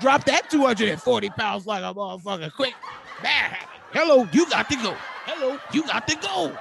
Drop 0.00 0.24
that 0.24 0.48
240 0.50 1.30
pounds 1.30 1.66
like 1.66 1.82
a 1.82 1.94
motherfucker 1.94 2.52
quick. 2.52 2.74
Bad 3.22 3.58
Hello, 3.92 4.28
you 4.32 4.48
got 4.48 4.70
to 4.70 4.76
go. 4.76 4.94
Hello, 5.26 5.58
you 5.72 5.82
got 5.82 6.06
to 6.06 6.14
go. 6.14 6.56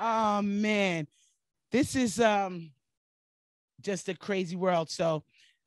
Oh 0.00 0.40
man, 0.42 1.08
this 1.72 1.96
is 1.96 2.20
um 2.20 2.70
just 3.80 4.08
a 4.08 4.14
crazy 4.16 4.54
world. 4.54 4.88
So 4.88 5.24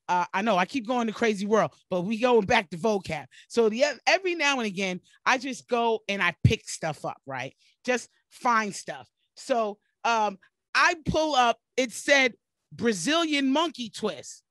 uh, 0.08 0.24
I 0.34 0.42
know 0.44 0.56
I 0.56 0.66
keep 0.66 0.88
going 0.88 1.08
to 1.08 1.14
crazy 1.14 1.46
world, 1.46 1.72
but 1.90 2.02
we 2.02 2.22
going 2.22 2.46
back 2.46 2.70
to 2.70 2.78
vocab. 2.78 3.26
So 3.50 3.68
the 3.68 3.84
every 4.06 4.36
now 4.36 4.60
and 4.60 4.66
again, 4.66 5.02
I 5.26 5.38
just 5.38 5.68
go 5.68 6.00
and 6.08 6.24
I 6.24 6.34
pick 6.46 6.70
stuff 6.70 7.04
up, 7.04 7.18
right? 7.26 7.54
Just 7.84 8.10
find 8.30 8.74
stuff. 8.74 9.10
So 9.36 9.78
um, 10.04 10.38
I 10.74 10.96
pull 11.06 11.36
up. 11.36 11.60
It 11.76 11.92
said 11.92 12.34
Brazilian 12.72 13.52
monkey 13.52 13.90
twist. 13.90 14.44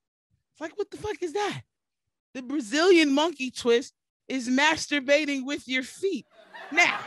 It's 0.53 0.61
like, 0.61 0.79
what 0.79 0.91
the 0.91 0.97
fuck 0.97 1.23
is 1.23 1.33
that? 1.35 1.63
The 2.35 2.43
Brazilian 2.43 3.13
monkey 3.13 3.51
twist 3.51 3.95
is 4.29 4.49
masturbating 4.49 5.45
with 5.45 5.67
your 5.69 5.83
feet. 5.83 6.27
Now, 6.73 6.99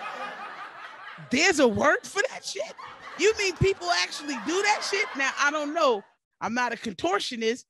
there's 1.31 1.59
a 1.59 1.67
word 1.67 1.99
for 2.03 2.21
that 2.31 2.45
shit. 2.45 2.73
You 3.19 3.33
mean 3.37 3.55
people 3.57 3.89
actually 3.89 4.35
do 4.45 4.61
that 4.61 4.87
shit? 4.89 5.05
Now, 5.17 5.31
I 5.39 5.51
don't 5.51 5.73
know. 5.73 6.03
I'm 6.39 6.53
not 6.53 6.73
a 6.73 6.77
contortionist, 6.77 7.65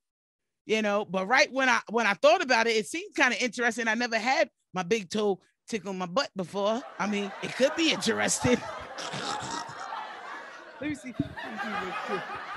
you 0.65 0.81
know, 0.81 1.05
but 1.05 1.27
right 1.27 1.51
when 1.51 1.69
I 1.69 1.79
when 1.89 2.05
I 2.05 2.13
thought 2.13 2.43
about 2.43 2.67
it, 2.67 2.75
it 2.75 2.87
seemed 2.87 3.15
kind 3.15 3.33
of 3.33 3.41
interesting. 3.41 3.87
I 3.87 3.95
never 3.95 4.19
had 4.19 4.49
my 4.73 4.83
big 4.83 5.09
toe 5.09 5.39
tickle 5.67 5.93
my 5.93 6.05
butt 6.05 6.29
before. 6.35 6.81
I 6.99 7.07
mean, 7.07 7.31
it 7.41 7.55
could 7.55 7.75
be 7.75 7.91
interesting. 7.91 8.57
Let 10.81 10.89
me 10.89 10.95
see. 10.95 11.13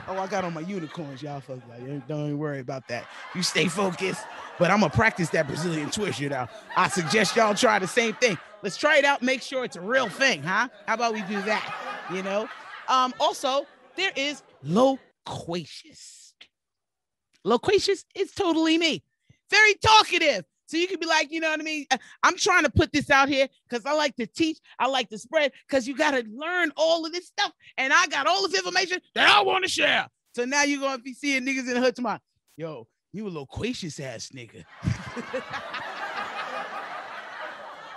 Oh, 0.09 0.16
I 0.18 0.26
got 0.28 0.44
on 0.44 0.55
my 0.55 0.61
unicorns, 0.61 1.22
y'all. 1.22 1.40
Fuck 1.40 1.59
like, 1.68 2.07
don't 2.07 2.26
even 2.26 2.38
worry 2.38 2.61
about 2.61 2.87
that. 2.88 3.07
You 3.35 3.42
stay 3.42 3.66
focused. 3.66 4.24
But 4.59 4.70
I'm 4.70 4.81
gonna 4.81 4.92
practice 4.92 5.28
that 5.31 5.46
Brazilian 5.46 5.90
twist, 5.90 6.20
you 6.20 6.28
know. 6.28 6.46
I 6.76 6.88
suggest 6.88 7.35
y'all 7.35 7.55
try 7.55 7.78
the 7.78 7.88
same 7.88 8.14
thing. 8.14 8.38
Let's 8.62 8.76
try 8.76 8.98
it 8.98 9.05
out. 9.05 9.22
Make 9.22 9.42
sure 9.42 9.64
it's 9.64 9.76
a 9.76 9.81
real 9.81 10.09
thing, 10.09 10.42
huh? 10.42 10.68
How 10.87 10.94
about 10.94 11.14
we 11.14 11.22
do 11.22 11.40
that? 11.42 11.74
You 12.12 12.22
know. 12.22 12.48
Um. 12.88 13.12
Also, 13.18 13.66
there 13.96 14.12
is 14.14 14.42
loquacious. 14.62 16.35
Loquacious 17.44 18.05
is 18.14 18.33
totally 18.33 18.78
me. 18.78 19.02
Very 19.50 19.74
talkative. 19.74 20.44
So 20.66 20.77
you 20.77 20.87
could 20.87 21.01
be 21.01 21.07
like, 21.07 21.31
you 21.31 21.40
know 21.40 21.51
what 21.51 21.61
I 21.61 21.62
mean? 21.62 21.87
Uh, 21.90 21.98
I'm 22.22 22.37
trying 22.37 22.64
to 22.64 22.70
put 22.70 22.92
this 22.92 23.11
out 23.11 23.29
here 23.29 23.48
because 23.68 23.85
I 23.85 23.92
like 23.92 24.16
to 24.16 24.27
teach, 24.27 24.59
I 24.79 24.87
like 24.87 25.09
to 25.11 25.18
spread, 25.18 25.53
because 25.68 25.87
you 25.87 25.96
got 25.96 26.12
to 26.12 26.25
learn 26.33 26.72
all 26.77 27.05
of 27.05 27.12
this 27.12 27.27
stuff. 27.27 27.53
And 27.77 27.92
I 27.92 28.07
got 28.07 28.27
all 28.27 28.46
this 28.46 28.59
information 28.59 29.01
that 29.14 29.29
I 29.29 29.42
want 29.42 29.64
to 29.64 29.70
share. 29.70 30.09
So 30.35 30.44
now 30.44 30.62
you're 30.62 30.81
gonna 30.81 31.03
be 31.03 31.12
seeing 31.12 31.44
niggas 31.44 31.68
in 31.68 31.75
the 31.75 31.81
hood 31.81 31.94
tomorrow. 31.94 32.20
Yo, 32.57 32.87
you 33.12 33.27
a 33.27 33.31
loquacious 33.31 34.01
ass 34.01 34.31
nigga. 34.35 34.64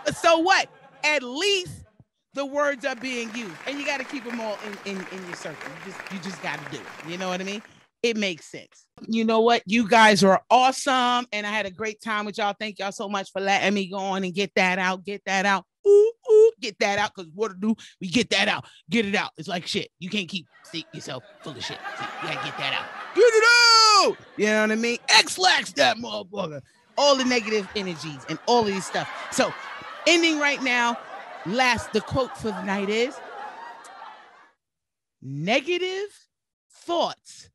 so 0.15 0.39
what? 0.39 0.67
At 1.03 1.23
least 1.23 1.85
the 2.33 2.45
words 2.45 2.83
are 2.83 2.95
being 2.95 3.33
used, 3.33 3.55
and 3.65 3.79
you 3.79 3.85
got 3.85 3.99
to 3.99 4.03
keep 4.03 4.25
them 4.25 4.41
all 4.41 4.57
in, 4.65 4.97
in, 4.97 5.05
in 5.11 5.25
your 5.25 5.35
circle. 5.35 5.69
You 5.69 5.91
just 5.91 6.13
you 6.13 6.19
just 6.19 6.41
got 6.43 6.59
to 6.63 6.77
do 6.77 6.77
it. 6.77 7.09
You 7.09 7.17
know 7.17 7.29
what 7.29 7.39
I 7.39 7.45
mean? 7.45 7.61
It 8.05 8.17
makes 8.17 8.45
sense. 8.45 8.85
You 9.07 9.25
know 9.25 9.39
what? 9.39 9.63
You 9.65 9.89
guys 9.89 10.23
are 10.23 10.39
awesome. 10.51 11.25
And 11.33 11.43
I 11.43 11.49
had 11.49 11.65
a 11.65 11.71
great 11.71 11.99
time 12.01 12.23
with 12.23 12.37
y'all. 12.37 12.53
Thank 12.59 12.77
y'all 12.77 12.91
so 12.91 13.09
much 13.09 13.31
for 13.31 13.41
letting 13.41 13.73
me 13.73 13.89
go 13.89 13.97
on 13.97 14.23
and 14.23 14.31
get 14.31 14.51
that 14.53 14.77
out. 14.77 15.03
Get 15.03 15.23
that 15.25 15.47
out. 15.47 15.65
Ooh, 15.87 16.11
ooh, 16.31 16.51
get 16.61 16.77
that 16.81 16.99
out. 16.99 17.13
Because 17.15 17.31
what 17.33 17.47
to 17.47 17.55
do? 17.59 17.73
We 17.99 18.07
get 18.07 18.29
that 18.29 18.47
out. 18.47 18.65
Get 18.91 19.07
it 19.07 19.15
out. 19.15 19.31
It's 19.37 19.47
like 19.47 19.65
shit. 19.65 19.89
You 19.97 20.11
can't 20.11 20.29
keep 20.29 20.45
see, 20.65 20.85
yourself 20.93 21.23
full 21.41 21.53
of 21.53 21.63
shit. 21.63 21.79
See, 21.97 22.05
you 22.21 22.27
gotta 22.27 22.45
get 22.45 22.55
that 22.59 22.73
out. 22.79 23.15
Get 23.15 23.23
it 23.25 23.43
out. 23.43 24.17
You 24.37 24.45
know 24.45 24.61
what 24.61 24.71
I 24.71 24.75
mean? 24.75 24.99
Ex-Lax 25.09 25.71
that 25.73 25.97
motherfucker. 25.97 26.61
All 26.99 27.15
the 27.15 27.25
negative 27.25 27.67
energies 27.75 28.23
and 28.29 28.37
all 28.45 28.59
of 28.59 28.67
this 28.67 28.85
stuff. 28.85 29.09
So, 29.31 29.51
ending 30.05 30.37
right 30.37 30.61
now. 30.61 30.95
Last, 31.47 31.91
the 31.91 32.01
quote 32.01 32.37
for 32.37 32.49
the 32.49 32.61
night 32.61 32.89
is 32.89 33.19
negative 35.23 36.27
thoughts 36.71 37.49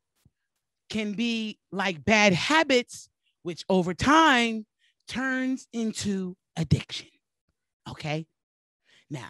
can 0.91 1.13
be 1.13 1.57
like 1.71 2.03
bad 2.03 2.33
habits, 2.33 3.09
which 3.43 3.63
over 3.69 3.93
time 3.93 4.65
turns 5.07 5.67
into 5.73 6.35
addiction. 6.57 7.07
Okay. 7.89 8.27
Now, 9.09 9.29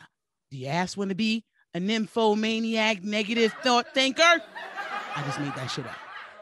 do 0.50 0.58
you 0.58 0.68
ask 0.68 0.98
want 0.98 1.10
to 1.10 1.16
be 1.16 1.46
a 1.74 1.80
nymphomaniac, 1.80 3.04
negative 3.04 3.56
thought 3.64 3.94
thinker? 3.94 4.42
I 5.16 5.24
just 5.24 5.40
made 5.40 5.54
that 5.56 5.68
shit 5.68 5.86
up, 5.86 5.96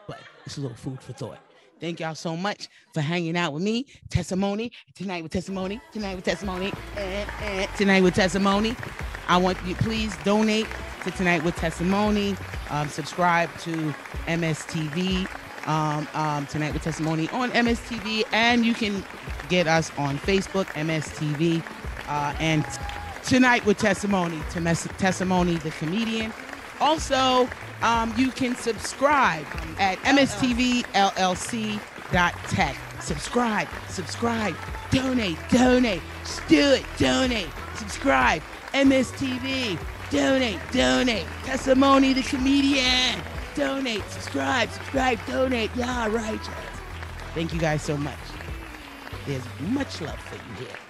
but 0.08 0.18
it's 0.46 0.56
a 0.56 0.60
little 0.62 0.76
food 0.76 1.00
for 1.02 1.12
thought. 1.12 1.38
Thank 1.80 2.00
y'all 2.00 2.14
so 2.14 2.36
much 2.36 2.68
for 2.92 3.00
hanging 3.00 3.36
out 3.36 3.52
with 3.52 3.62
me. 3.62 3.86
Tesa 4.08 4.36
Monie 4.36 4.70
tonight 4.94 5.22
with 5.22 5.32
Tesa 5.32 5.50
Monie. 5.50 5.80
Tonight 5.92 6.16
with 6.16 6.24
Tesa 6.24 6.44
Monie. 6.44 6.76
And, 6.96 7.30
and 7.42 7.70
tonight 7.76 8.02
with 8.02 8.14
Tesa 8.14 8.40
Monie. 8.40 8.76
I 9.28 9.36
want 9.36 9.58
you 9.66 9.74
please 9.76 10.14
donate 10.24 10.66
to 11.04 11.10
Tonight 11.10 11.42
with 11.44 11.56
Tesa 11.56 11.86
Monie. 11.86 12.36
Um, 12.70 12.88
subscribe 12.88 13.48
to 13.60 13.94
MSTV 14.26 15.28
um, 15.66 16.06
um, 16.14 16.46
Tonight 16.46 16.72
with 16.72 16.82
Tesa 16.82 17.02
Monie 17.02 17.32
on 17.32 17.50
MSTV, 17.52 18.24
and 18.32 18.64
you 18.64 18.74
can 18.74 19.04
get 19.48 19.66
us 19.66 19.90
on 19.96 20.18
Facebook, 20.18 20.66
MSTV, 20.66 21.62
uh, 22.08 22.34
and 22.38 22.64
Tonight 23.24 23.64
with 23.64 23.78
Tesa 23.78 24.08
Monie, 24.08 24.46
to 24.50 24.60
Tesa 24.60 25.26
Monie 25.26 25.60
the 25.62 25.70
comedian. 25.72 26.32
Also, 26.80 27.48
um, 27.82 28.12
you 28.16 28.30
can 28.30 28.54
subscribe 28.54 29.46
at 29.78 29.98
mstvllc.tech. 29.98 30.86
Subscribe, 33.00 33.68
subscribe, 33.88 34.56
donate, 34.90 35.38
donate, 35.50 36.02
do 36.48 36.72
it, 36.72 36.84
donate, 36.98 37.48
subscribe, 37.76 38.42
MSTV. 38.74 39.78
Donate, 40.10 40.58
donate. 40.72 41.26
Tesa 41.44 41.74
Monie 41.74 42.14
the 42.14 42.22
comedian. 42.22 43.20
Donate, 43.54 44.02
subscribe, 44.10 44.68
subscribe, 44.70 45.18
donate. 45.26 45.70
Yeah, 45.76 46.08
right. 46.08 46.40
Thank 47.34 47.54
you 47.54 47.60
guys 47.60 47.82
so 47.82 47.96
much. 47.96 48.18
There's 49.26 49.44
much 49.60 50.00
love 50.00 50.18
for 50.18 50.34
you 50.34 50.66
here. 50.66 50.89